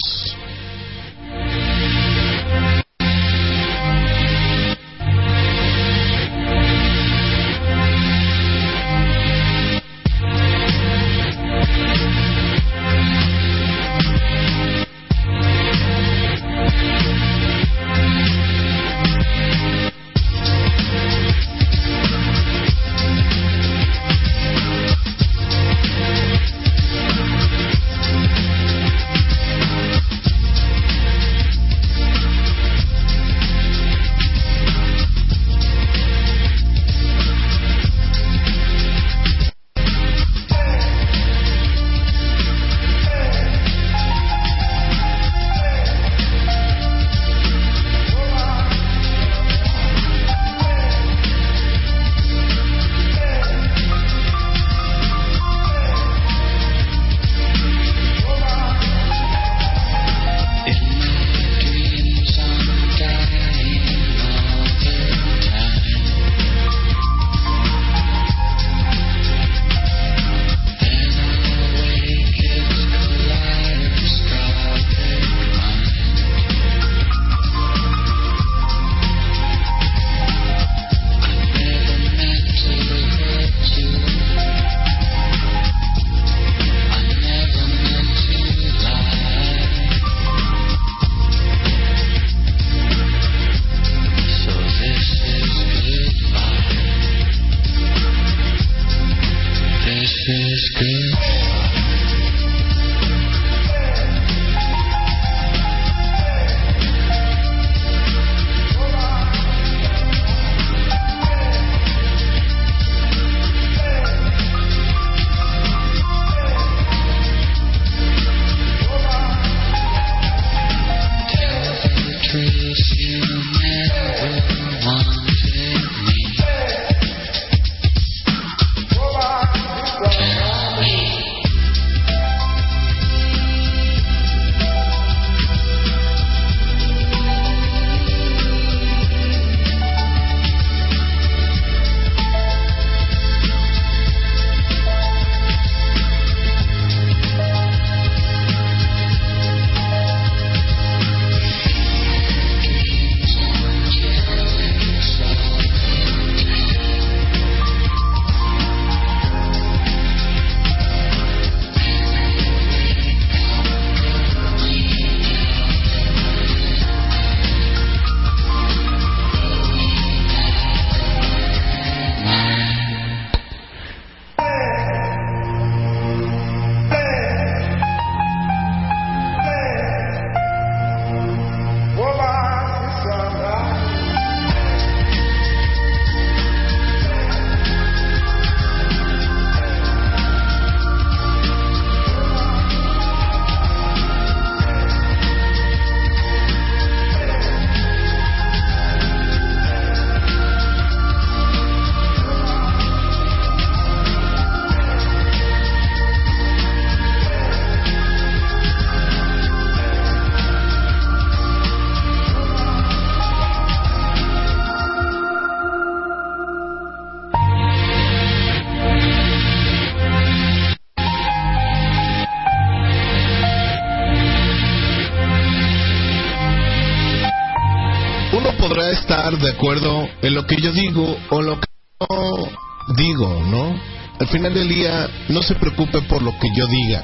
Acuerdo 229.57 230.07
en 230.21 230.35
lo 230.35 230.45
que 230.45 230.55
yo 230.61 230.71
digo 230.71 231.17
o 231.31 231.41
lo 231.41 231.59
que 231.59 231.67
no 231.99 232.95
digo, 232.95 233.43
¿no? 233.43 233.75
Al 234.19 234.27
final 234.27 234.53
del 234.53 234.69
día, 234.69 235.09
no 235.29 235.41
se 235.41 235.55
preocupe 235.55 236.01
por 236.03 236.21
lo 236.21 236.31
que 236.39 236.47
yo 236.55 236.67
diga. 236.67 237.03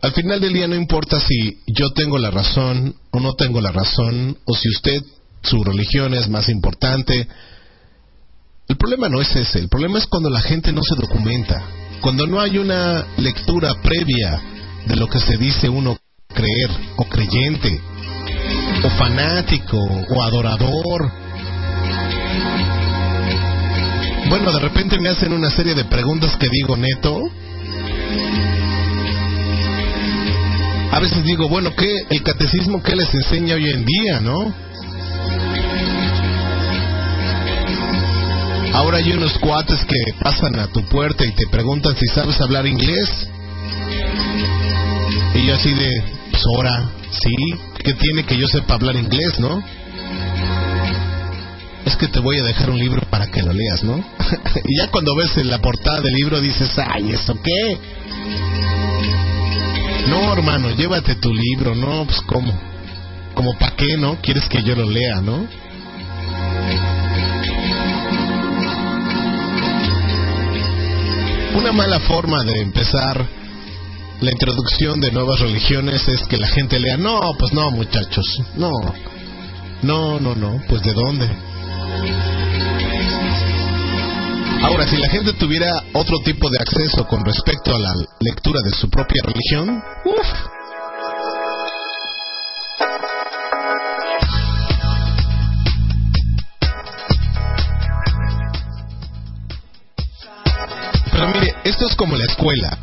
Al 0.00 0.12
final 0.12 0.40
del 0.40 0.52
día 0.52 0.68
no 0.68 0.76
importa 0.76 1.18
si 1.18 1.58
yo 1.66 1.90
tengo 1.90 2.18
la 2.18 2.30
razón 2.30 2.94
o 3.10 3.18
no 3.18 3.34
tengo 3.34 3.60
la 3.60 3.72
razón, 3.72 4.38
o 4.44 4.54
si 4.54 4.68
usted, 4.68 5.02
su 5.42 5.62
religión 5.64 6.14
es 6.14 6.28
más 6.28 6.48
importante. 6.48 7.26
El 8.68 8.76
problema 8.76 9.08
no 9.08 9.20
es 9.20 9.34
ese, 9.34 9.58
el 9.58 9.68
problema 9.68 9.98
es 9.98 10.06
cuando 10.06 10.30
la 10.30 10.40
gente 10.40 10.72
no 10.72 10.82
se 10.82 10.94
documenta, 10.94 11.64
cuando 12.00 12.28
no 12.28 12.40
hay 12.40 12.58
una 12.58 13.06
lectura 13.16 13.74
previa 13.82 14.40
de 14.86 14.94
lo 14.94 15.08
que 15.08 15.18
se 15.18 15.36
dice 15.36 15.68
uno 15.68 15.98
creer 16.32 16.70
o 16.96 17.04
creyente 17.06 17.80
o 18.84 18.90
fanático 18.90 19.76
o 19.76 20.22
adorador. 20.22 21.10
Bueno, 24.28 24.52
de 24.52 24.60
repente 24.60 25.00
me 25.00 25.08
hacen 25.08 25.32
una 25.32 25.50
serie 25.50 25.74
de 25.74 25.84
preguntas 25.84 26.36
que 26.36 26.48
digo 26.50 26.76
neto. 26.76 27.18
A 30.90 31.00
veces 31.00 31.24
digo, 31.24 31.48
bueno, 31.48 31.74
¿qué? 31.74 32.04
El 32.10 32.22
catecismo 32.22 32.82
que 32.82 32.96
les 32.96 33.12
enseña 33.14 33.54
hoy 33.54 33.70
en 33.70 33.84
día, 33.84 34.20
¿no? 34.20 34.54
Ahora 38.74 38.98
hay 38.98 39.12
unos 39.12 39.36
cuates 39.38 39.84
que 39.84 40.14
pasan 40.22 40.58
a 40.58 40.68
tu 40.68 40.84
puerta 40.84 41.24
y 41.24 41.32
te 41.32 41.46
preguntan 41.48 41.96
si 41.96 42.06
sabes 42.06 42.40
hablar 42.40 42.66
inglés. 42.66 43.28
Y 45.34 45.46
yo 45.46 45.54
así 45.54 45.72
de, 45.72 46.02
pues 46.30 46.42
ahora, 46.54 46.90
sí, 47.10 47.34
¿qué 47.82 47.94
tiene 47.94 48.24
que 48.24 48.36
yo 48.36 48.46
sepa 48.48 48.74
hablar 48.74 48.96
inglés, 48.96 49.38
no? 49.38 49.62
Es 51.84 51.96
que 51.96 52.08
te 52.08 52.20
voy 52.20 52.38
a 52.38 52.42
dejar 52.44 52.70
un 52.70 52.78
libro 52.78 53.00
para 53.08 53.28
que 53.28 53.42
lo 53.42 53.52
leas, 53.52 53.82
¿no? 53.82 53.96
y 54.64 54.78
ya 54.78 54.90
cuando 54.90 55.14
ves 55.16 55.36
en 55.36 55.48
la 55.48 55.60
portada 55.60 56.00
del 56.00 56.12
libro 56.12 56.40
dices, 56.40 56.70
ay, 56.78 57.12
¿eso 57.12 57.40
qué? 57.42 57.78
No, 60.08 60.32
hermano, 60.32 60.70
llévate 60.70 61.14
tu 61.16 61.32
libro, 61.32 61.74
no, 61.74 62.04
pues 62.04 62.20
cómo. 62.22 62.52
Como 63.34 63.56
para 63.58 63.76
qué, 63.76 63.96
¿no? 63.98 64.20
Quieres 64.20 64.48
que 64.48 64.62
yo 64.62 64.74
lo 64.74 64.88
lea, 64.88 65.20
¿no? 65.20 65.46
Una 71.54 71.72
mala 71.72 72.00
forma 72.00 72.42
de 72.44 72.60
empezar 72.60 73.37
la 74.20 74.32
introducción 74.32 75.00
de 75.00 75.12
nuevas 75.12 75.38
religiones 75.40 76.06
es 76.08 76.26
que 76.26 76.36
la 76.36 76.48
gente 76.48 76.78
lea, 76.80 76.96
no, 76.96 77.20
pues 77.38 77.52
no, 77.52 77.70
muchachos, 77.70 78.24
no, 78.56 78.70
no, 79.82 80.18
no, 80.18 80.34
no, 80.34 80.60
pues 80.68 80.82
de 80.82 80.92
dónde. 80.92 81.28
Ahora, 84.60 84.88
si 84.88 84.96
la 84.96 85.08
gente 85.08 85.32
tuviera 85.34 85.70
otro 85.92 86.18
tipo 86.24 86.50
de 86.50 86.58
acceso 86.60 87.06
con 87.06 87.24
respecto 87.24 87.74
a 87.74 87.78
la 87.78 87.92
lectura 88.18 88.60
de 88.64 88.70
su 88.72 88.90
propia 88.90 89.22
religión, 89.24 89.82
uff. 90.04 90.26
Pero 101.12 101.28
mire, 101.28 101.54
esto 101.62 101.86
es 101.86 101.94
como 101.94 102.16
la 102.16 102.24
escuela. 102.24 102.78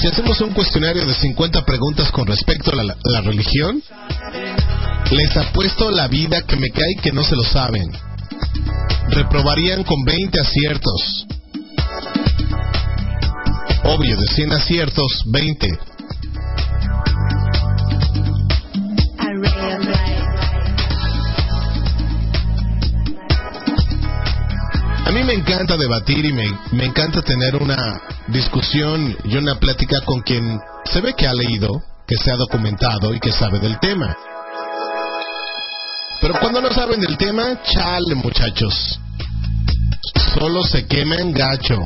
Si 0.00 0.08
hacemos 0.08 0.40
un 0.40 0.50
cuestionario 0.50 1.06
de 1.06 1.14
50 1.14 1.64
preguntas 1.64 2.10
con 2.10 2.26
respecto 2.26 2.72
a 2.72 2.84
la, 2.84 3.20
religión, 3.22 3.82
les 5.10 5.36
apuesto 5.36 5.90
la 5.90 6.08
vida 6.08 6.42
que 6.42 6.56
me 6.56 6.70
cae 6.70 6.96
que 7.02 7.12
no 7.12 7.22
se 7.22 7.36
lo 7.36 7.44
saben. 7.44 7.90
Reprobarían 9.08 9.84
con 9.84 10.04
20 10.04 10.40
aciertos. 10.40 11.26
Obvio, 13.84 14.16
de 14.16 14.26
100 14.26 14.52
aciertos, 14.52 15.22
20. 15.26 15.93
A 25.04 25.10
mí 25.10 25.22
me 25.22 25.34
encanta 25.34 25.76
debatir 25.76 26.24
y 26.24 26.32
me, 26.32 26.46
me 26.72 26.86
encanta 26.86 27.20
tener 27.20 27.56
una 27.56 28.00
discusión 28.28 29.16
y 29.24 29.36
una 29.36 29.56
plática 29.56 30.00
con 30.04 30.22
quien 30.22 30.58
se 30.84 31.00
ve 31.02 31.12
que 31.14 31.26
ha 31.26 31.34
leído, 31.34 31.68
que 32.06 32.16
se 32.16 32.30
ha 32.30 32.36
documentado 32.36 33.14
y 33.14 33.20
que 33.20 33.30
sabe 33.30 33.58
del 33.58 33.78
tema. 33.80 34.16
Pero 36.22 36.40
cuando 36.40 36.62
no 36.62 36.72
saben 36.72 37.00
del 37.00 37.18
tema, 37.18 37.60
chale 37.64 38.14
muchachos. 38.14 38.98
Solo 40.32 40.62
se 40.64 40.86
queman 40.86 41.32
gacho. 41.32 41.84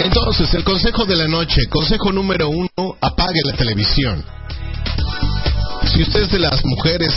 Entonces, 0.00 0.52
el 0.52 0.64
consejo 0.64 1.06
de 1.06 1.16
la 1.16 1.28
noche, 1.28 1.62
consejo 1.70 2.12
número 2.12 2.50
uno, 2.50 2.96
apague 3.00 3.40
la 3.42 3.54
televisión. 3.54 4.22
Si 5.94 6.02
usted 6.02 6.22
es 6.22 6.30
de 6.32 6.40
las 6.40 6.64
mujeres 6.64 7.12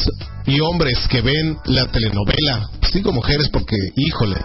y 0.46 0.60
hombres 0.60 1.08
que 1.10 1.22
ven 1.22 1.58
la 1.66 1.92
telenovela, 1.92 2.70
digo 2.94 3.12
mujeres 3.12 3.50
porque, 3.52 3.76
híjole, 3.96 4.38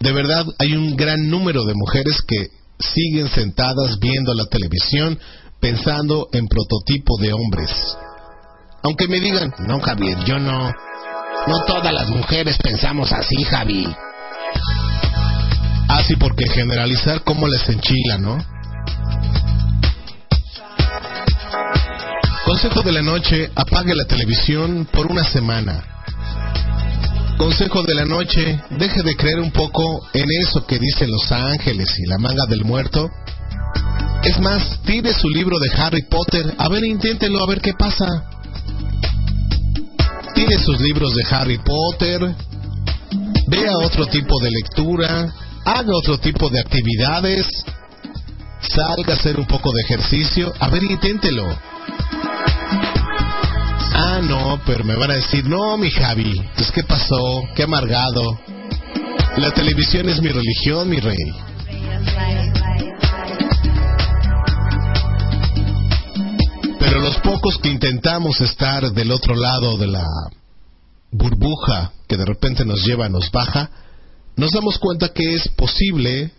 de 0.00 0.12
verdad 0.12 0.46
hay 0.58 0.74
un 0.74 0.96
gran 0.96 1.28
número 1.28 1.64
de 1.64 1.74
mujeres 1.74 2.16
que 2.26 2.48
siguen 2.78 3.28
sentadas 3.28 3.98
viendo 4.00 4.32
la 4.32 4.46
televisión 4.46 5.18
pensando 5.60 6.28
en 6.32 6.48
prototipo 6.48 7.18
de 7.20 7.34
hombres. 7.34 7.70
Aunque 8.82 9.06
me 9.06 9.20
digan, 9.20 9.52
no 9.66 9.80
Javier, 9.80 10.16
yo 10.24 10.38
no. 10.38 10.72
No 11.46 11.64
todas 11.66 11.92
las 11.92 12.08
mujeres 12.08 12.56
pensamos 12.62 13.12
así, 13.12 13.44
Javi. 13.44 13.86
Así 15.88 16.16
porque 16.16 16.48
generalizar 16.48 17.22
como 17.22 17.46
les 17.46 17.68
enchila, 17.68 18.16
¿no? 18.16 18.38
Consejo 22.54 22.82
de 22.82 22.92
la 22.92 23.02
noche, 23.02 23.50
apague 23.56 23.96
la 23.96 24.04
televisión 24.04 24.86
por 24.92 25.10
una 25.10 25.24
semana. 25.24 25.82
Consejo 27.36 27.82
de 27.82 27.94
la 27.94 28.04
noche, 28.04 28.60
deje 28.78 29.02
de 29.02 29.16
creer 29.16 29.40
un 29.40 29.50
poco 29.50 30.06
en 30.12 30.24
eso 30.40 30.64
que 30.64 30.78
dicen 30.78 31.10
los 31.10 31.32
ángeles 31.32 31.98
y 31.98 32.06
la 32.06 32.16
manga 32.16 32.46
del 32.48 32.64
muerto. 32.64 33.10
Es 34.22 34.38
más, 34.38 34.78
tire 34.86 35.12
su 35.14 35.28
libro 35.30 35.58
de 35.58 35.68
Harry 35.76 36.02
Potter, 36.02 36.54
a 36.56 36.68
ver, 36.68 36.84
inténtelo, 36.84 37.42
a 37.42 37.48
ver 37.48 37.60
qué 37.60 37.72
pasa. 37.76 38.06
Tire 40.36 40.56
sus 40.60 40.80
libros 40.80 41.12
de 41.12 41.24
Harry 41.34 41.58
Potter, 41.58 42.36
vea 43.48 43.78
otro 43.78 44.06
tipo 44.06 44.38
de 44.40 44.52
lectura, 44.52 45.34
haga 45.64 45.92
otro 45.92 46.18
tipo 46.18 46.48
de 46.50 46.60
actividades, 46.60 47.48
salga 48.60 49.14
a 49.14 49.16
hacer 49.16 49.40
un 49.40 49.46
poco 49.46 49.72
de 49.72 49.82
ejercicio, 49.82 50.54
a 50.60 50.68
ver, 50.68 50.84
inténtelo. 50.84 51.73
Ah, 54.16 54.20
no, 54.20 54.60
pero 54.64 54.84
me 54.84 54.94
van 54.94 55.10
a 55.10 55.14
decir, 55.14 55.44
no, 55.44 55.76
mi 55.76 55.90
Javi, 55.90 56.40
pues 56.54 56.70
qué 56.70 56.84
pasó, 56.84 57.42
qué 57.56 57.64
amargado. 57.64 58.38
La 59.38 59.50
televisión 59.50 60.08
es 60.08 60.22
mi 60.22 60.28
religión, 60.28 60.88
mi 60.88 61.00
rey. 61.00 61.16
Pero 66.78 67.00
los 67.00 67.16
pocos 67.16 67.58
que 67.58 67.70
intentamos 67.70 68.40
estar 68.40 68.92
del 68.92 69.10
otro 69.10 69.34
lado 69.34 69.76
de 69.78 69.88
la 69.88 70.06
burbuja 71.10 71.90
que 72.06 72.16
de 72.16 72.24
repente 72.24 72.64
nos 72.64 72.84
lleva, 72.84 73.08
nos 73.08 73.32
baja, 73.32 73.68
nos 74.36 74.52
damos 74.52 74.78
cuenta 74.78 75.08
que 75.08 75.34
es 75.34 75.48
posible 75.48 76.30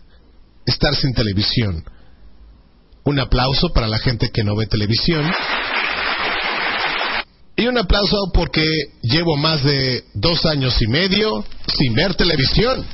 estar 0.65 0.95
sin 0.95 1.13
televisión. 1.13 1.84
Un 3.03 3.19
aplauso 3.19 3.73
para 3.73 3.89
la 3.89 3.97
gente 3.97 4.32
que 4.32 4.45
no 4.45 4.55
ve 4.55 4.65
televisión. 4.65 5.30
Y 7.58 7.68
un 7.68 7.78
aplauso 7.78 8.32
porque 8.34 8.64
llevo 9.01 9.38
más 9.38 9.64
de 9.64 10.03
dos 10.14 10.45
años 10.45 10.82
y 10.82 10.88
medio 10.88 11.45
sin 11.68 11.93
ver 11.93 12.14
televisión. 12.16 12.86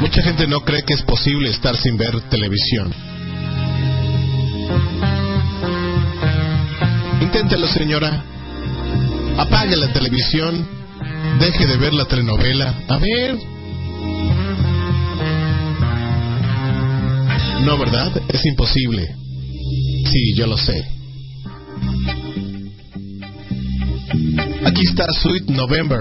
Mucha 0.00 0.22
gente 0.22 0.46
no 0.46 0.60
cree 0.60 0.84
que 0.84 0.94
es 0.94 1.02
posible 1.02 1.50
estar 1.50 1.76
sin 1.76 1.96
ver 1.96 2.20
televisión. 2.30 2.92
Inténtelo, 7.20 7.66
señora. 7.68 8.24
Apague 9.38 9.76
la 9.76 9.92
televisión. 9.92 10.79
Deje 11.38 11.66
de 11.66 11.76
ver 11.76 11.94
la 11.94 12.04
telenovela. 12.04 12.74
A 12.88 12.98
ver. 12.98 13.38
No, 17.64 17.78
¿verdad? 17.78 18.22
Es 18.28 18.44
imposible. 18.46 19.14
Sí, 20.10 20.34
yo 20.36 20.46
lo 20.46 20.56
sé. 20.56 20.84
Aquí 24.64 24.82
está 24.86 25.06
Sweet 25.22 25.50
November. 25.50 26.00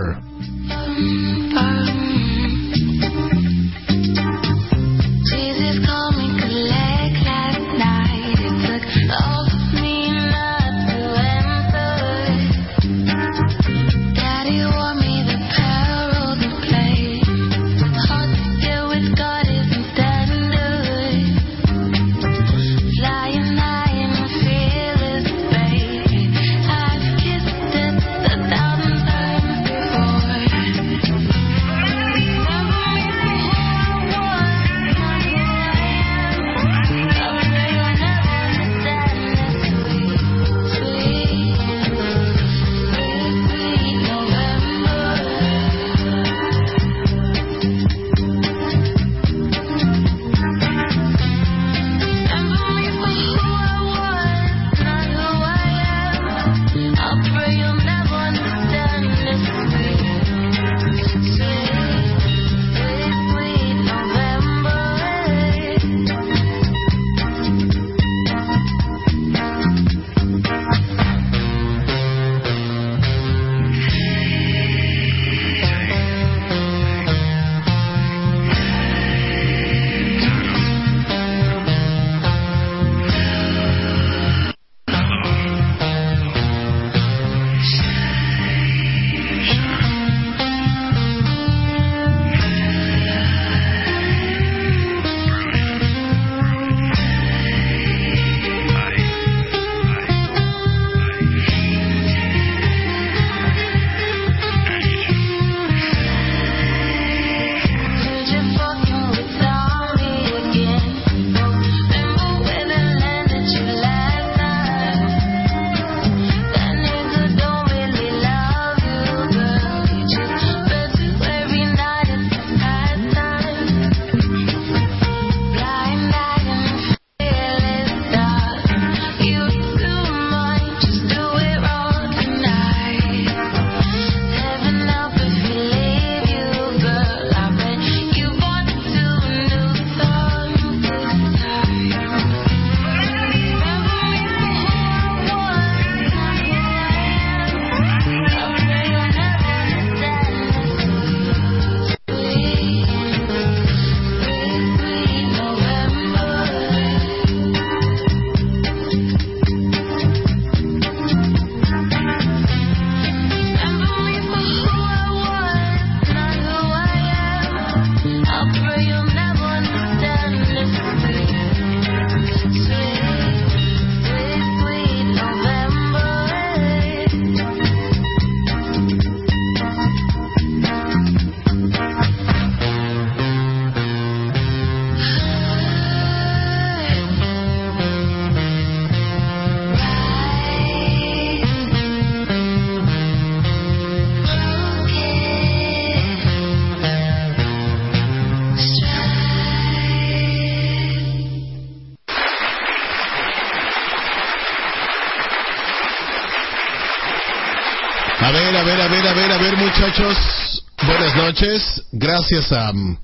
Buenas 210.00 211.16
noches. 211.18 211.62
Gracias 211.92 212.54
a 212.54 212.72
mm, 212.72 212.98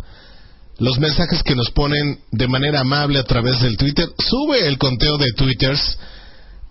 los 0.80 0.98
mensajes 0.98 1.44
que 1.44 1.54
nos 1.54 1.70
ponen 1.72 2.22
de 2.32 2.48
manera 2.48 2.80
amable 2.80 3.20
a 3.20 3.24
través 3.24 3.60
del 3.62 3.76
Twitter. 3.76 4.08
Sube 4.18 4.66
el 4.66 4.78
conteo 4.78 5.18
de 5.18 5.34
Twitters 5.36 5.98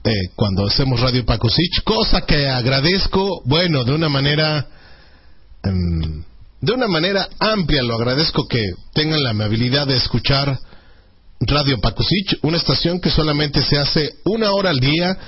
eh, 0.02 0.10
cuando 0.34 0.66
hacemos 0.66 1.00
Radio 1.00 1.26
Pacosich, 1.26 1.82
cosa 1.84 2.22
que 2.22 2.48
agradezco, 2.48 3.42
bueno, 3.44 3.84
de 3.84 3.92
una 3.92 4.08
manera. 4.08 4.66
em, 5.62 6.24
de 6.58 6.72
una 6.72 6.88
manera 6.88 7.28
amplia 7.38 7.82
lo 7.82 7.94
agradezco 7.94 8.48
que 8.48 8.64
tengan 8.94 9.22
la 9.22 9.30
amabilidad 9.30 9.86
de 9.86 9.96
escuchar 9.96 10.58
Radio 11.40 11.78
Pacosich, 11.82 12.38
una 12.40 12.56
estación 12.56 12.98
que 12.98 13.10
solamente 13.10 13.60
se 13.60 13.76
hace 13.76 14.14
una 14.24 14.52
hora 14.52 14.70
al 14.70 14.80
día, 14.80 15.18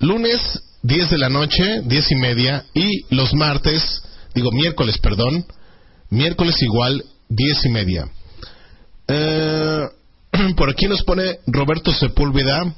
lunes 0.00 0.40
10 0.82 1.10
de 1.10 1.18
la 1.18 1.28
noche, 1.28 1.82
10 1.84 2.10
y 2.10 2.16
media, 2.16 2.64
y 2.74 3.14
los 3.14 3.32
martes, 3.32 4.02
digo 4.34 4.50
miércoles, 4.52 4.98
perdón, 4.98 5.46
miércoles 6.10 6.56
igual, 6.62 7.04
10 7.28 7.64
y 7.64 7.68
media. 7.68 8.10
Eh, 9.08 9.88
por 10.56 10.70
aquí 10.70 10.86
nos 10.86 11.02
pone 11.02 11.38
Roberto 11.46 11.92
Sepúlveda 11.92 12.74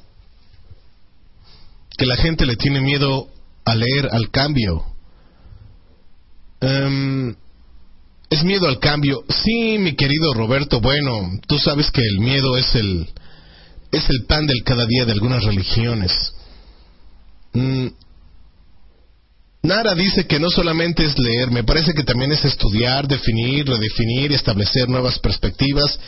que 1.96 2.06
la 2.06 2.16
gente 2.16 2.46
le 2.46 2.56
tiene 2.56 2.80
miedo 2.80 3.28
a 3.64 3.74
leer 3.74 4.08
al 4.10 4.30
cambio. 4.30 4.84
Em, 6.60 7.34
es 8.30 8.44
miedo 8.44 8.66
al 8.66 8.78
cambio. 8.78 9.24
Sí, 9.28 9.76
mi 9.78 9.94
querido 9.94 10.32
Roberto, 10.32 10.80
bueno, 10.80 11.38
tú 11.46 11.58
sabes 11.58 11.90
que 11.90 12.00
el 12.00 12.18
miedo 12.20 12.56
es 12.56 12.74
el 12.74 13.08
es 13.90 14.08
el 14.08 14.24
pan 14.24 14.46
del 14.46 14.64
cada 14.64 14.86
día 14.86 15.04
de 15.04 15.12
algunas 15.12 15.44
religiones. 15.44 16.12
Mm, 17.52 17.88
Nara 19.62 19.94
dice 19.94 20.26
que 20.26 20.40
no 20.40 20.50
solamente 20.50 21.04
es 21.04 21.16
leer, 21.18 21.50
me 21.50 21.62
parece 21.62 21.92
que 21.94 22.02
también 22.02 22.32
es 22.32 22.44
estudiar, 22.44 23.06
definir, 23.06 23.66
redefinir, 23.66 24.32
establecer 24.32 24.88
nuevas 24.88 25.20
perspectivas 25.20 25.98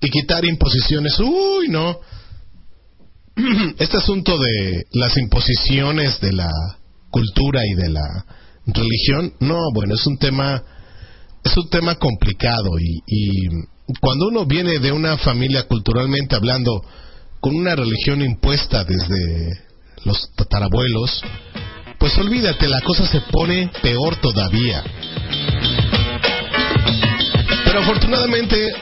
y 0.00 0.10
quitar 0.10 0.44
imposiciones. 0.44 1.18
Uy, 1.18 1.68
no. 1.68 1.98
Este 3.78 3.96
asunto 3.96 4.36
de 4.38 4.84
las 4.92 5.16
imposiciones 5.16 6.20
de 6.20 6.32
la 6.32 6.50
cultura 7.10 7.62
y 7.66 7.74
de 7.74 7.88
la 7.88 8.24
religión, 8.66 9.32
no, 9.40 9.58
bueno, 9.72 9.94
es 9.94 10.06
un 10.06 10.18
tema 10.18 10.62
es 11.42 11.56
un 11.56 11.70
tema 11.70 11.94
complicado 11.94 12.78
y, 12.78 12.98
y 13.06 13.48
cuando 13.98 14.28
uno 14.28 14.44
viene 14.44 14.78
de 14.78 14.92
una 14.92 15.16
familia 15.16 15.66
culturalmente 15.66 16.36
hablando 16.36 16.84
con 17.40 17.56
una 17.56 17.74
religión 17.74 18.20
impuesta 18.20 18.84
desde 18.84 19.58
los 20.04 20.30
tatarabuelos, 20.36 21.22
pues 22.00 22.16
olvídate, 22.16 22.66
la 22.66 22.80
cosa 22.80 23.06
se 23.06 23.20
pone 23.20 23.70
peor 23.82 24.16
todavía. 24.16 24.82
Pero 27.66 27.80
afortunadamente, 27.80 28.72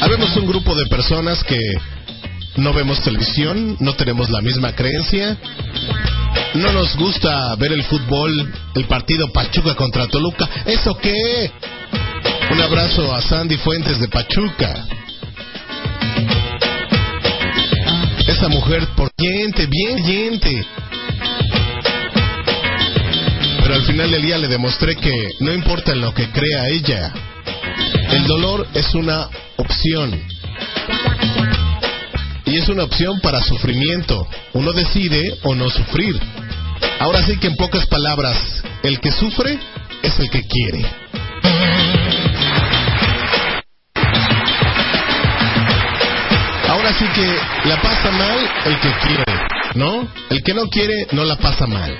habemos 0.00 0.34
un 0.36 0.46
grupo 0.46 0.72
de 0.76 0.86
personas 0.86 1.42
que 1.42 1.58
no 2.56 2.72
vemos 2.72 3.02
televisión, 3.02 3.76
no 3.80 3.94
tenemos 3.94 4.30
la 4.30 4.40
misma 4.40 4.72
creencia, 4.72 5.36
no 6.54 6.70
nos 6.70 6.94
gusta 6.96 7.56
ver 7.56 7.72
el 7.72 7.82
fútbol, 7.82 8.54
el 8.76 8.84
partido 8.84 9.32
Pachuca 9.32 9.74
contra 9.74 10.06
Toluca. 10.06 10.48
¿Eso 10.64 10.96
qué? 10.98 11.50
Un 12.52 12.60
abrazo 12.60 13.12
a 13.12 13.20
Sandy 13.20 13.56
Fuentes 13.56 13.98
de 13.98 14.06
Pachuca. 14.06 14.86
Esa 18.28 18.48
mujer 18.48 18.86
por 18.94 19.10
gente, 19.18 19.66
bien 19.66 20.04
gente. 20.04 20.66
Pero 23.62 23.74
al 23.74 23.82
final 23.84 24.10
del 24.10 24.22
día 24.22 24.38
le 24.38 24.48
demostré 24.48 24.96
que 24.96 25.12
no 25.40 25.52
importa 25.52 25.92
en 25.92 26.00
lo 26.00 26.12
que 26.12 26.28
crea 26.30 26.68
ella, 26.68 27.12
el 28.10 28.26
dolor 28.26 28.66
es 28.74 28.94
una 28.94 29.28
opción. 29.56 30.20
Y 32.44 32.56
es 32.56 32.68
una 32.68 32.84
opción 32.84 33.20
para 33.20 33.40
sufrimiento. 33.40 34.26
Uno 34.52 34.72
decide 34.72 35.38
o 35.44 35.54
no 35.54 35.70
sufrir. 35.70 36.20
Ahora 36.98 37.22
sí 37.24 37.36
que 37.38 37.46
en 37.46 37.56
pocas 37.56 37.86
palabras, 37.86 38.36
el 38.82 39.00
que 39.00 39.12
sufre 39.12 39.58
es 40.02 40.18
el 40.18 40.28
que 40.28 40.42
quiere. 40.46 40.84
Ahora 46.68 46.92
sí 46.98 47.06
que 47.14 47.68
la 47.68 47.80
pasa 47.80 48.10
mal 48.10 48.38
el 48.66 48.80
que 48.80 48.92
quiere, 49.06 49.40
¿no? 49.74 50.08
El 50.30 50.42
que 50.42 50.52
no 50.52 50.68
quiere 50.68 51.06
no 51.12 51.24
la 51.24 51.36
pasa 51.36 51.66
mal. 51.66 51.96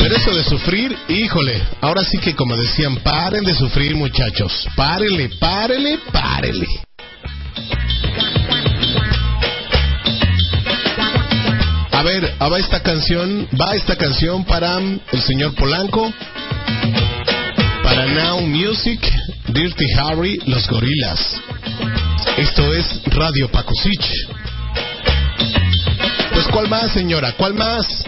Pero 0.00 0.16
eso 0.16 0.34
de 0.34 0.42
sufrir, 0.44 0.96
híjole, 1.08 1.62
ahora 1.82 2.02
sí 2.02 2.18
que 2.18 2.34
como 2.34 2.56
decían, 2.56 2.96
paren 2.96 3.44
de 3.44 3.54
sufrir 3.54 3.94
muchachos, 3.94 4.66
párenle, 4.74 5.28
párenle, 5.38 5.98
párenle. 6.10 6.66
A 11.92 12.02
ver, 12.02 12.34
va 12.40 12.58
esta 12.58 12.82
canción, 12.82 13.46
va 13.60 13.74
esta 13.74 13.94
canción 13.94 14.42
para 14.46 14.78
el 14.78 15.20
señor 15.20 15.54
Polanco, 15.54 16.10
para 17.82 18.06
Now 18.06 18.40
Music, 18.40 19.00
Dirty 19.48 19.84
Harry, 19.98 20.38
Los 20.46 20.66
Gorilas. 20.66 21.20
Esto 22.38 22.72
es 22.74 23.02
Radio 23.04 23.50
Pacosich. 23.50 24.28
Pues 26.32 26.46
¿cuál 26.46 26.70
más, 26.70 26.90
señora? 26.92 27.32
¿Cuál 27.32 27.52
más? 27.52 28.04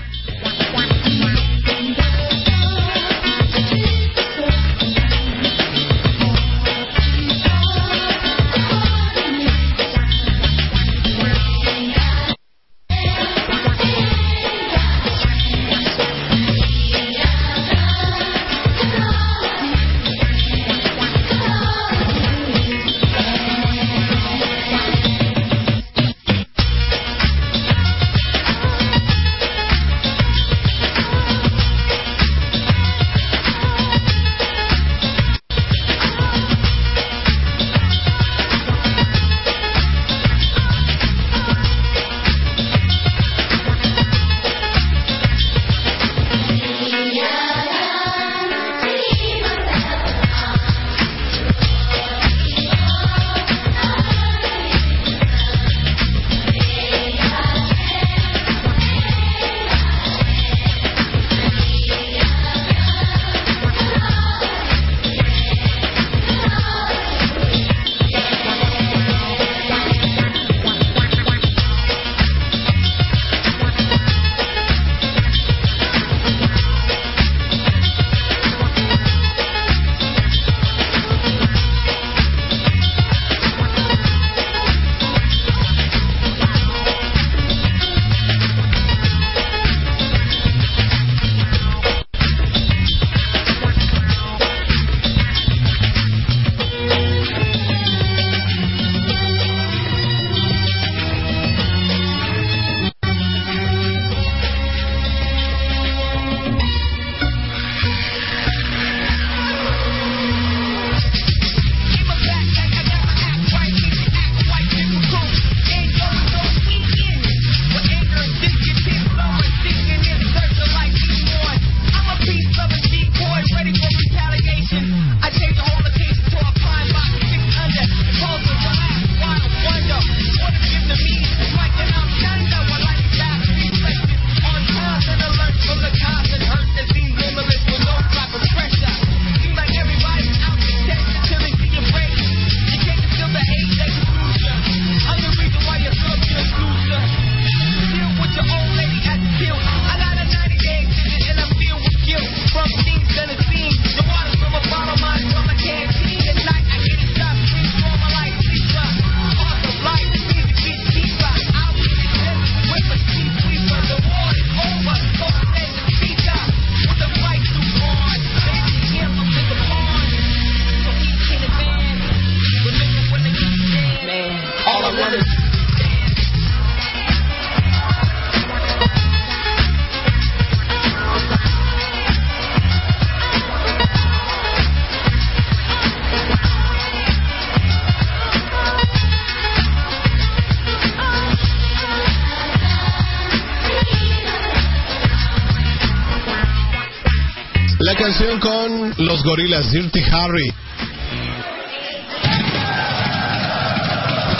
Canción 198.03 198.40
con 198.40 198.94
los 199.07 199.22
gorilas 199.22 199.70
Dirty 199.70 200.00
Harry. 200.11 200.53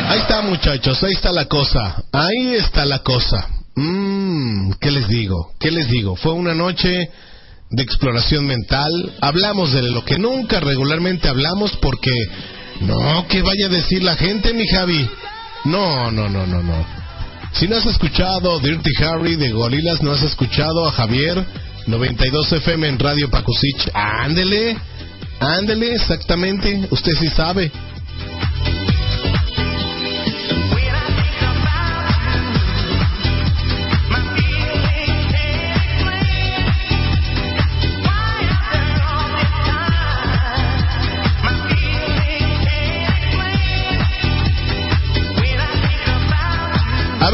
Ahí 0.09 0.19
está, 0.19 0.43
muchachos, 0.43 1.01
ahí 1.05 1.13
está 1.13 1.31
la 1.31 1.45
cosa. 1.45 2.03
Ahí 2.11 2.55
está 2.55 2.85
la 2.85 2.99
cosa. 3.05 3.47
Mmm, 3.77 4.73
¿qué 4.81 4.91
les 4.91 5.07
digo? 5.07 5.53
¿Qué 5.61 5.71
les 5.71 5.89
digo? 5.89 6.17
Fue 6.17 6.33
una 6.33 6.57
noche 6.57 7.09
de 7.71 7.83
exploración 7.85 8.47
mental. 8.47 8.91
Hablamos 9.21 9.73
de 9.73 9.83
lo 9.83 10.05
que 10.05 10.19
nunca 10.19 10.59
regularmente 10.59 11.29
hablamos 11.29 11.77
porque 11.77 12.11
no, 12.81 13.29
que 13.29 13.43
vaya 13.43 13.67
a 13.67 13.71
decir 13.71 14.03
la 14.03 14.17
gente, 14.17 14.55
mi 14.55 14.67
Javi. 14.67 15.09
No, 15.67 16.11
no, 16.11 16.29
no, 16.29 16.49
no, 16.49 16.65
no. 16.65 16.85
Si 17.53 17.69
no 17.69 17.77
has 17.77 17.87
escuchado 17.87 18.59
Dirty 18.59 18.91
Harry 19.05 19.37
de 19.37 19.53
Gorilas, 19.53 20.03
no 20.03 20.11
has 20.11 20.23
escuchado 20.23 20.89
a 20.89 20.91
Javier 20.91 21.47
92 21.87 22.53
FM 22.53 22.89
en 22.89 22.99
Radio 22.99 23.28
Pacusich. 23.30 23.91
Ándele, 23.95 24.76
ándele, 25.41 25.95
exactamente. 25.95 26.89
Usted 26.91 27.12
sí 27.20 27.28
sabe. 27.28 27.70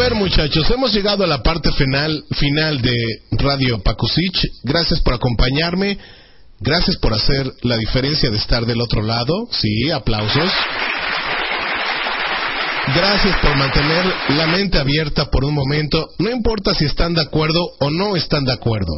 Ver 0.08 0.16
muchachos, 0.16 0.70
hemos 0.70 0.94
llegado 0.94 1.22
a 1.22 1.26
la 1.26 1.42
parte 1.42 1.70
final, 1.72 2.24
final 2.30 2.80
de 2.80 2.94
Radio 3.32 3.82
Pacusich. 3.82 4.48
Gracias 4.62 5.00
por 5.00 5.12
acompañarme. 5.12 5.98
Gracias 6.60 6.96
por 6.96 7.12
hacer 7.12 7.52
la 7.62 7.76
diferencia 7.76 8.30
de 8.30 8.38
estar 8.38 8.64
del 8.64 8.80
otro 8.80 9.02
lado. 9.02 9.48
Sí, 9.50 9.90
aplausos. 9.90 10.50
Gracias 12.94 13.36
por 13.42 13.54
mantener 13.56 14.04
la 14.30 14.46
mente 14.46 14.78
abierta 14.78 15.26
por 15.26 15.44
un 15.44 15.52
momento. 15.52 16.08
No 16.18 16.30
importa 16.30 16.72
si 16.72 16.86
están 16.86 17.12
de 17.12 17.20
acuerdo 17.20 17.60
o 17.80 17.90
no 17.90 18.16
están 18.16 18.46
de 18.46 18.52
acuerdo. 18.54 18.94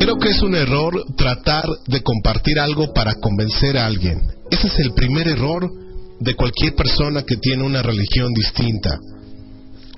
Creo 0.00 0.16
que 0.16 0.30
es 0.30 0.42
un 0.42 0.56
error 0.56 1.04
tratar 1.16 1.66
de 1.86 2.02
compartir 2.02 2.58
algo 2.58 2.92
para 2.92 3.14
convencer 3.14 3.78
a 3.78 3.86
alguien. 3.86 4.22
Ese 4.50 4.66
es 4.66 4.78
el 4.80 4.92
primer 4.92 5.28
error 5.28 5.83
de 6.24 6.34
cualquier 6.34 6.74
persona 6.74 7.22
que 7.22 7.36
tiene 7.36 7.62
una 7.62 7.82
religión 7.82 8.32
distinta. 8.32 8.98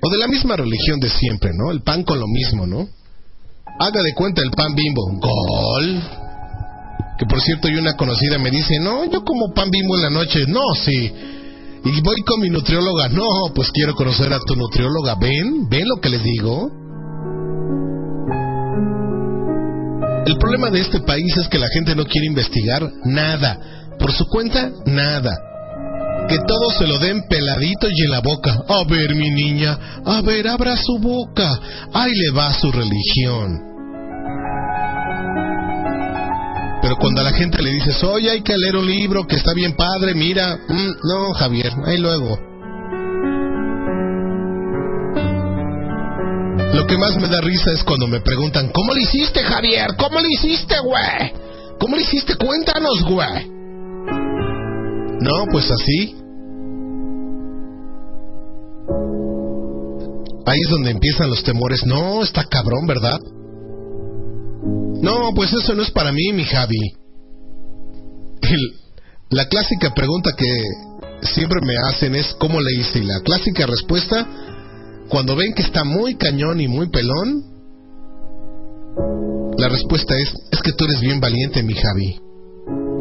O 0.03 0.11
de 0.11 0.19
la 0.19 0.29
misma 0.29 0.57
religión 0.57 1.01
de 1.01 1.09
siempre, 1.09 1.51
¿no? 1.55 1.71
El 1.71 1.83
pan 1.83 2.03
con 2.03 2.19
lo 2.19 2.27
mismo, 2.27 2.67
¿no? 2.67 2.89
Haga 3.79 4.03
de 4.03 4.15
cuenta 4.15 4.43
el 4.43 4.51
pan 4.51 4.75
bimbo. 4.75 5.03
Gol. 5.21 6.03
Que 7.19 7.27
por 7.27 7.41
cierto, 7.41 7.69
y 7.69 7.77
una 7.77 7.97
conocida 7.97 8.39
me 8.39 8.51
dice, 8.51 8.79
no, 8.81 9.05
yo 9.11 9.25
como 9.25 9.55
pan 9.55 9.71
bimbo 9.71 9.97
en 9.97 10.03
la 10.03 10.11
noche. 10.11 10.45
No, 10.49 10.61
sí. 10.85 11.13
Y 11.85 12.01
voy 12.03 12.21
con 12.27 12.41
mi 12.41 12.51
nutrióloga. 12.51 13.09
No, 13.09 13.25
pues 13.55 13.71
quiero 13.71 13.95
conocer 13.95 14.33
a 14.33 14.41
tu 14.41 14.57
nutrióloga. 14.57 15.15
¿Ven? 15.15 15.69
¿Ven 15.69 15.89
lo 15.89 15.97
que 16.01 16.11
les 16.11 16.23
digo? 16.23 16.71
El 20.27 20.37
problema 20.39 20.71
de 20.71 20.81
este 20.81 21.01
país 21.01 21.37
es 21.37 21.49
que 21.49 21.59
la 21.59 21.69
gente 21.69 21.95
no 21.95 22.05
quiere 22.05 22.27
investigar 22.27 22.91
nada. 23.05 23.59
Por 23.99 24.13
su 24.13 24.27
cuenta, 24.27 24.71
nada. 24.85 25.31
Que 26.29 26.39
todo 26.39 26.71
se 26.77 26.87
lo 26.87 26.99
den 26.99 27.23
peladito 27.29 27.89
y 27.89 28.05
en 28.05 28.11
la 28.11 28.21
boca. 28.21 28.65
A 28.69 28.85
ver, 28.89 29.15
mi 29.15 29.31
niña, 29.31 29.79
a 30.05 30.21
ver, 30.23 30.49
abra 30.49 30.77
su 30.77 30.99
boca. 30.99 31.61
Ahí 31.93 32.13
le 32.13 32.31
va 32.37 32.53
su 32.53 32.71
religión. 32.73 33.67
Pero 36.83 36.97
cuando 36.99 37.21
a 37.21 37.25
la 37.25 37.33
gente 37.33 37.63
le 37.63 37.71
dices, 37.71 38.03
oye, 38.05 38.31
hay 38.31 38.43
que 38.43 38.57
leer 38.57 38.77
un 38.77 38.87
libro 38.87 39.27
que 39.27 39.37
está 39.37 39.53
bien 39.55 39.75
padre, 39.75 40.15
mira, 40.15 40.57
mm, 40.57 40.91
no, 41.03 41.33
Javier, 41.33 41.73
ahí 41.85 41.99
luego. 41.99 42.39
Lo 46.75 46.87
que 46.87 46.99
más 46.99 47.17
me 47.17 47.29
da 47.29 47.41
risa 47.41 47.73
es 47.73 47.83
cuando 47.83 48.07
me 48.07 48.21
preguntan, 48.21 48.71
¿cómo 48.73 48.93
le 48.95 49.03
hiciste, 49.03 49.43
Javier? 49.43 49.97
¿Cómo 49.97 50.21
le 50.21 50.29
hiciste, 50.29 50.77
güey? 50.79 51.33
¿Cómo 51.81 51.97
le 51.97 52.03
hiciste? 52.03 52.37
Cuéntanos, 52.37 53.03
güey. 53.03 53.56
No, 55.27 55.47
pues 55.51 55.69
así. 55.73 56.15
Ahí 60.47 60.59
es 60.65 60.71
donde 60.71 60.93
empiezan 60.93 61.31
los 61.31 61.43
temores. 61.43 61.85
No, 61.85 62.23
está 62.23 62.45
cabrón, 62.45 62.87
¿verdad? 62.87 63.19
No, 65.03 65.33
pues 65.35 65.53
eso 65.53 65.75
no 65.75 65.83
es 65.83 65.91
para 65.91 66.13
mí, 66.13 66.33
mi 66.33 66.45
Javi. 66.45 66.79
La 69.31 69.49
clásica 69.49 69.93
pregunta 69.93 70.31
que 70.37 70.47
siempre 71.23 71.59
me 71.67 71.77
hacen 71.77 72.15
es 72.15 72.33
¿cómo 72.39 72.61
le 72.61 72.81
hice? 72.81 73.01
Y 73.01 73.05
la 73.07 73.21
clásica 73.21 73.67
respuesta, 73.67 74.29
cuando 75.09 75.35
ven 75.35 75.53
que 75.55 75.63
está 75.63 75.83
muy 75.83 76.15
cañón 76.15 76.61
y 76.61 76.69
muy 76.69 76.89
pelón, 76.89 77.43
la 79.59 79.69
respuesta 79.69 80.15
es, 80.17 80.33
es 80.53 80.63
que 80.63 80.73
tú 80.73 80.85
eres 80.85 81.01
bien 81.01 81.19
valiente, 81.19 81.65
mi 81.65 81.75
Javi. 81.75 82.21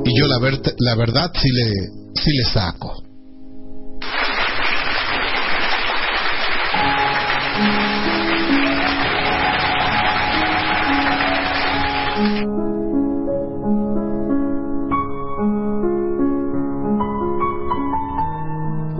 Y 0.05 0.19
yo 0.19 0.25
la, 0.27 0.39
la 0.79 0.95
verdad 0.95 1.31
sí 1.35 1.49
le, 1.51 1.94
sí 2.15 2.31
le 2.31 2.43
saco. 2.45 3.03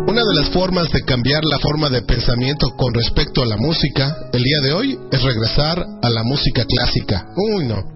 Una 0.08 0.22
de 0.22 0.34
las 0.36 0.50
formas 0.52 0.90
de 0.92 1.02
cambiar 1.04 1.44
la 1.44 1.60
forma 1.60 1.90
de 1.90 2.02
pensamiento 2.04 2.68
con 2.78 2.94
respecto 2.94 3.42
a 3.42 3.46
la 3.46 3.58
música 3.58 4.16
el 4.32 4.44
día 4.44 4.60
de 4.64 4.74
hoy 4.74 5.00
es 5.12 5.22
regresar 5.22 5.86
a 6.02 6.10
la 6.10 6.24
música 6.24 6.66
clásica. 6.66 7.26
Uy, 7.36 7.66
no. 7.66 7.95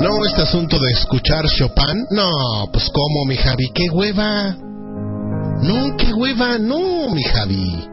No, 0.00 0.24
este 0.24 0.42
asunto 0.42 0.78
de 0.78 0.92
escuchar 0.92 1.44
Chopin. 1.58 2.06
No, 2.10 2.70
pues 2.72 2.88
cómo, 2.90 3.26
mi 3.26 3.36
Javi, 3.36 3.70
qué 3.74 3.90
hueva. 3.90 4.56
No, 5.62 5.96
qué 5.98 6.14
hueva, 6.14 6.58
no, 6.58 7.10
mi 7.10 7.22
Javi. 7.22 7.86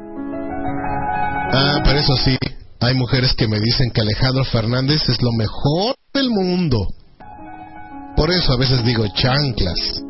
Ah, 1.51 1.81
pero 1.83 1.99
eso 1.99 2.15
sí, 2.15 2.37
hay 2.79 2.93
mujeres 2.93 3.33
que 3.33 3.47
me 3.47 3.59
dicen 3.59 3.91
que 3.91 4.01
Alejandro 4.01 4.45
Fernández 4.45 5.01
es 5.09 5.21
lo 5.21 5.33
mejor 5.33 5.95
del 6.13 6.29
mundo. 6.29 6.87
Por 8.15 8.31
eso 8.31 8.53
a 8.53 8.57
veces 8.57 8.85
digo 8.85 9.05
chanclas. 9.13 10.01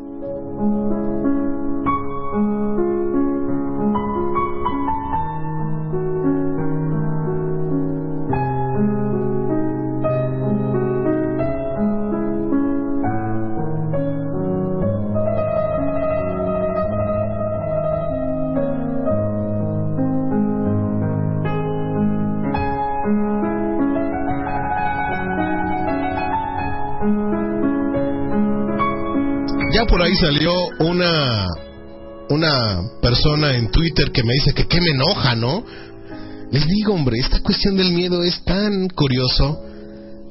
Por 29.98 30.06
ahí 30.06 30.16
salió 30.16 30.54
una 30.82 31.48
una 32.30 32.84
persona 33.02 33.56
en 33.56 33.72
Twitter 33.72 34.12
que 34.12 34.22
me 34.22 34.34
dice 34.34 34.54
que 34.54 34.68
qué 34.68 34.80
me 34.80 34.92
enoja, 34.92 35.36
¿no? 35.36 35.64
Les 36.52 36.68
digo, 36.68 36.94
hombre, 36.94 37.18
esta 37.18 37.42
cuestión 37.42 37.76
del 37.78 37.92
miedo 37.94 38.24
es 38.24 38.44
tan 38.44 38.90
curioso. 38.90 39.60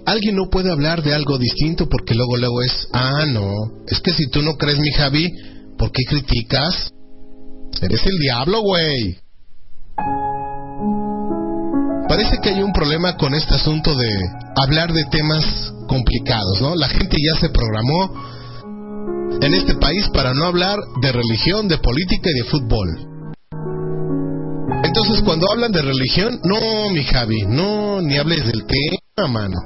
Alguien 0.04 0.36
no 0.36 0.50
puede 0.50 0.70
hablar 0.70 1.02
de 1.02 1.12
algo 1.14 1.36
distinto 1.36 1.88
porque 1.88 2.14
luego 2.14 2.36
luego 2.36 2.62
es, 2.62 2.86
ah, 2.92 3.24
no, 3.26 3.50
es 3.88 3.98
que 3.98 4.12
si 4.12 4.28
tú 4.28 4.40
no 4.40 4.56
crees 4.56 4.78
mi 4.78 4.92
Javi, 4.92 5.32
¿por 5.76 5.90
qué 5.90 6.04
criticas? 6.04 6.92
Eres 7.82 8.06
el 8.06 8.18
diablo, 8.20 8.60
güey. 8.60 9.18
Parece 12.08 12.36
que 12.40 12.50
hay 12.50 12.62
un 12.62 12.72
problema 12.72 13.16
con 13.16 13.34
este 13.34 13.56
asunto 13.56 13.96
de 13.96 14.08
hablar 14.54 14.92
de 14.92 15.06
temas 15.10 15.72
complicados, 15.88 16.60
¿no? 16.60 16.76
La 16.76 16.88
gente 16.88 17.16
ya 17.20 17.40
se 17.40 17.48
programó 17.48 18.35
en 19.40 19.54
este 19.54 19.74
país 19.74 20.08
para 20.12 20.34
no 20.34 20.44
hablar 20.44 20.78
de 21.00 21.12
religión, 21.12 21.68
de 21.68 21.78
política 21.78 22.30
y 22.30 22.38
de 22.40 22.44
fútbol. 22.44 22.88
Entonces 24.82 25.22
cuando 25.24 25.46
hablan 25.52 25.72
de 25.72 25.82
religión, 25.82 26.40
no, 26.44 26.90
mi 26.90 27.02
Javi, 27.04 27.42
no, 27.48 28.00
ni 28.00 28.16
hables 28.16 28.44
del 28.46 28.64
tema, 28.66 29.28
mano. 29.28 29.56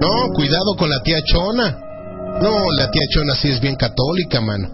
No, 0.00 0.32
cuidado 0.34 0.76
con 0.76 0.90
la 0.90 1.02
tía 1.02 1.18
Chona. 1.24 1.78
No, 2.40 2.52
la 2.78 2.90
tía 2.90 3.02
Chona 3.10 3.34
sí 3.34 3.48
es 3.48 3.60
bien 3.60 3.76
católica, 3.76 4.40
mano. 4.40 4.68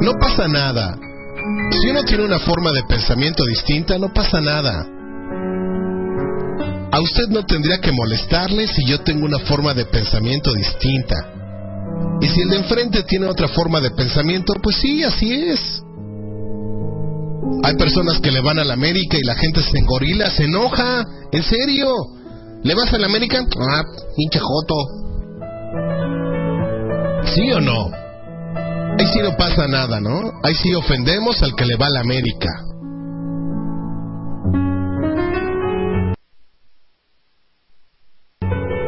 No 0.00 0.12
pasa 0.20 0.46
nada. 0.46 0.96
Si 1.70 1.88
uno 1.90 2.02
tiene 2.04 2.24
una 2.24 2.38
forma 2.38 2.70
de 2.72 2.82
pensamiento 2.88 3.44
distinta, 3.44 3.98
no 3.98 4.12
pasa 4.12 4.40
nada. 4.40 4.86
A 6.92 7.00
usted 7.00 7.28
no 7.28 7.44
tendría 7.44 7.78
que 7.78 7.92
molestarle 7.92 8.66
si 8.68 8.86
yo 8.86 9.00
tengo 9.02 9.26
una 9.26 9.38
forma 9.40 9.74
de 9.74 9.84
pensamiento 9.84 10.52
distinta. 10.52 11.16
Y 12.20 12.28
si 12.28 12.40
el 12.40 12.50
de 12.50 12.56
enfrente 12.56 13.02
tiene 13.02 13.26
otra 13.26 13.48
forma 13.48 13.80
de 13.80 13.90
pensamiento, 13.90 14.54
pues 14.62 14.76
sí, 14.76 15.02
así 15.02 15.32
es. 15.32 15.82
Hay 17.62 17.74
personas 17.76 18.20
que 18.20 18.30
le 18.30 18.40
van 18.40 18.58
a 18.58 18.64
la 18.64 18.74
América 18.74 19.18
y 19.18 19.26
la 19.26 19.34
gente 19.34 19.62
se 19.62 19.78
engorila, 19.78 20.30
se 20.30 20.44
enoja. 20.44 21.04
¿En 21.32 21.42
serio? 21.42 21.92
¿Le 22.62 22.74
vas 22.74 22.92
a 22.94 22.98
la 22.98 23.06
América? 23.06 23.44
Ah, 23.70 23.82
pinche 24.16 24.38
joto. 24.38 24.74
¿Sí 27.34 27.52
o 27.52 27.60
no? 27.60 28.05
Ahí 28.98 29.06
sí 29.12 29.18
no 29.22 29.36
pasa 29.36 29.68
nada, 29.68 30.00
¿no? 30.00 30.32
Ahí 30.42 30.54
sí 30.54 30.74
ofendemos 30.74 31.42
al 31.42 31.54
que 31.54 31.66
le 31.66 31.76
va 31.76 31.86
a 31.86 31.90
la 31.90 32.00
América. 32.00 32.48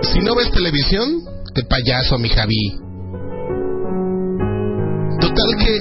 Si 0.02 0.20
no 0.20 0.34
ves 0.34 0.50
televisión, 0.50 1.20
qué 1.54 1.62
payaso, 1.64 2.18
mi 2.18 2.30
Javi. 2.30 2.78
Total 5.20 5.56
que 5.58 5.80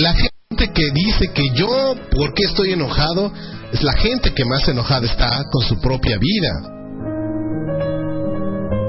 la 0.00 0.14
gente 0.14 0.72
que 0.72 0.90
dice 0.92 1.28
que 1.34 1.42
yo, 1.54 1.94
¿por 2.12 2.34
qué 2.34 2.44
estoy 2.44 2.72
enojado? 2.72 3.32
Es 3.72 3.82
la 3.82 3.94
gente 3.94 4.32
que 4.32 4.44
más 4.44 4.68
enojada 4.68 5.06
está 5.06 5.42
con 5.50 5.62
su 5.64 5.80
propia 5.80 6.18
vida. 6.18 6.52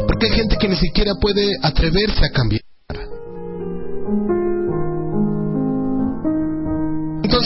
Porque 0.06 0.28
hay 0.28 0.34
gente 0.34 0.56
que 0.58 0.70
ni 0.70 0.76
siquiera 0.76 1.14
puede 1.20 1.58
atreverse 1.64 2.26
a 2.26 2.30
cambiar. 2.30 2.62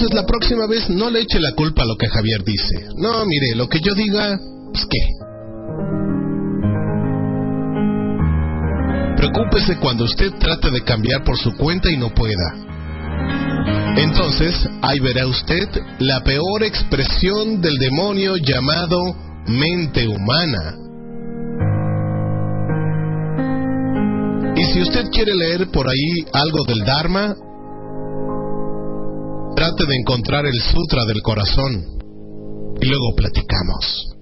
Entonces 0.02 0.20
la 0.20 0.26
próxima 0.26 0.66
vez 0.66 0.90
no 0.90 1.12
le 1.12 1.20
eche 1.22 1.40
la 1.40 1.52
culpa 1.52 1.84
a 1.84 1.86
lo 1.86 1.96
que 1.96 2.08
Javier 2.08 2.44
dice. 2.44 2.88
No, 2.98 3.24
mire, 3.24 3.54
lo 3.56 3.70
que 3.70 3.80
yo 3.82 3.94
diga, 3.94 4.40
pues 4.74 4.88
qué. 4.90 4.98
Preocúpese 9.16 9.78
cuando 9.78 10.06
usted 10.06 10.32
trate 10.40 10.72
de 10.72 10.82
cambiar 10.84 11.24
por 11.24 11.38
su 11.38 11.56
cuenta 11.56 11.92
y 11.92 11.98
no 11.98 12.10
pueda. 12.16 12.56
Entonces, 13.98 14.68
ahí 14.82 15.00
verá 15.02 15.28
usted 15.28 15.70
la 16.00 16.24
peor 16.24 16.64
expresión 16.64 17.62
del 17.62 17.78
demonio 17.78 18.38
llamado 18.38 18.98
mente 19.46 20.08
humana. 20.08 20.78
Y 24.56 24.64
si 24.74 24.82
usted 24.82 25.12
quiere 25.12 25.36
leer 25.36 25.70
por 25.70 25.88
ahí 25.88 26.26
algo 26.34 26.64
del 26.66 26.84
Dharma, 26.86 27.36
trate 29.72 29.86
de 29.90 29.98
encontrar 29.98 30.46
el 30.46 30.60
Sutra 30.62 31.06
del 31.06 31.22
Corazón 31.22 31.98
y 32.82 32.86
luego 32.86 33.16
platicamos. 33.16 34.21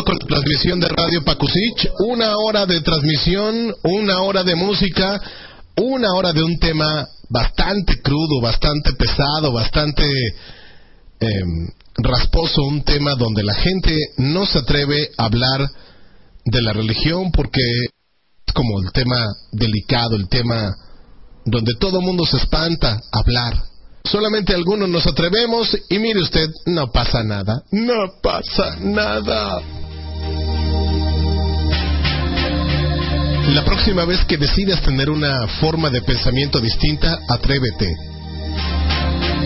Con 0.00 0.16
la 0.18 0.26
transmisión 0.26 0.80
de 0.80 0.88
Radio 0.88 1.22
Pacusich. 1.22 1.90
Una 2.08 2.36
hora 2.38 2.64
de 2.64 2.80
transmisión, 2.80 3.74
una 3.82 4.22
hora 4.22 4.42
de 4.42 4.54
música, 4.54 5.20
una 5.76 6.14
hora 6.14 6.32
de 6.32 6.42
un 6.42 6.58
tema 6.58 7.06
bastante 7.28 8.00
crudo, 8.00 8.40
bastante 8.40 8.94
pesado, 8.94 9.52
bastante 9.52 10.04
eh, 11.20 11.28
rasposo, 11.96 12.62
un 12.62 12.82
tema 12.82 13.14
donde 13.16 13.42
la 13.42 13.54
gente 13.54 13.94
no 14.16 14.46
se 14.46 14.60
atreve 14.60 15.10
a 15.18 15.26
hablar 15.26 15.68
de 16.46 16.62
la 16.62 16.72
religión 16.72 17.30
porque 17.30 17.60
es 18.46 18.54
como 18.54 18.80
el 18.80 18.92
tema 18.92 19.26
delicado, 19.52 20.16
el 20.16 20.28
tema 20.28 20.74
donde 21.44 21.74
todo 21.78 22.00
mundo 22.00 22.24
se 22.24 22.38
espanta 22.38 22.92
a 23.12 23.18
hablar. 23.18 23.62
Solamente 24.04 24.54
algunos 24.54 24.88
nos 24.88 25.06
atrevemos 25.06 25.76
y 25.88 25.98
mire 25.98 26.20
usted, 26.20 26.48
no 26.66 26.90
pasa 26.90 27.22
nada, 27.22 27.62
no 27.70 28.20
pasa 28.22 28.76
nada. 28.80 29.81
La 33.48 33.64
próxima 33.64 34.04
vez 34.04 34.24
que 34.24 34.38
decidas 34.38 34.80
tener 34.82 35.10
una 35.10 35.46
forma 35.60 35.90
de 35.90 36.00
pensamiento 36.02 36.60
distinta, 36.60 37.18
atrévete. 37.28 37.92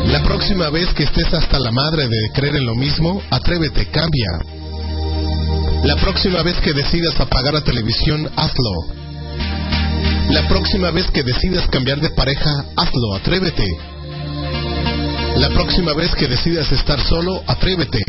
La 0.07 0.22
próxima 0.22 0.68
vez 0.70 0.92
que 0.94 1.05
estés 1.05 1.32
hasta 1.32 1.59
la 1.59 1.72
madre 1.72 2.07
de 2.07 2.30
creer 2.32 2.57
en 2.57 2.66
lo 2.66 2.74
mismo, 2.74 3.20
atrévete, 3.30 3.86
cambia. 3.86 4.30
La 5.82 5.97
próxima 5.97 6.42
vez 6.42 6.57
que 6.61 6.74
decidas 6.74 7.18
apagar 7.18 7.55
la 7.55 7.64
televisión, 7.64 8.30
hazlo. 8.36 8.72
La 10.30 10.47
próxima 10.47 10.90
vez 10.90 11.11
que 11.11 11.22
decidas 11.22 11.66
cambiar 11.68 12.01
de 12.01 12.11
pareja, 12.11 12.51
hazlo, 12.76 13.14
atrévete. 13.14 13.66
La 15.36 15.49
próxima 15.51 15.94
vez 15.94 16.14
que 16.14 16.28
decidas 16.28 16.70
estar 16.70 17.01
solo, 17.01 17.42
atrévete. 17.47 18.03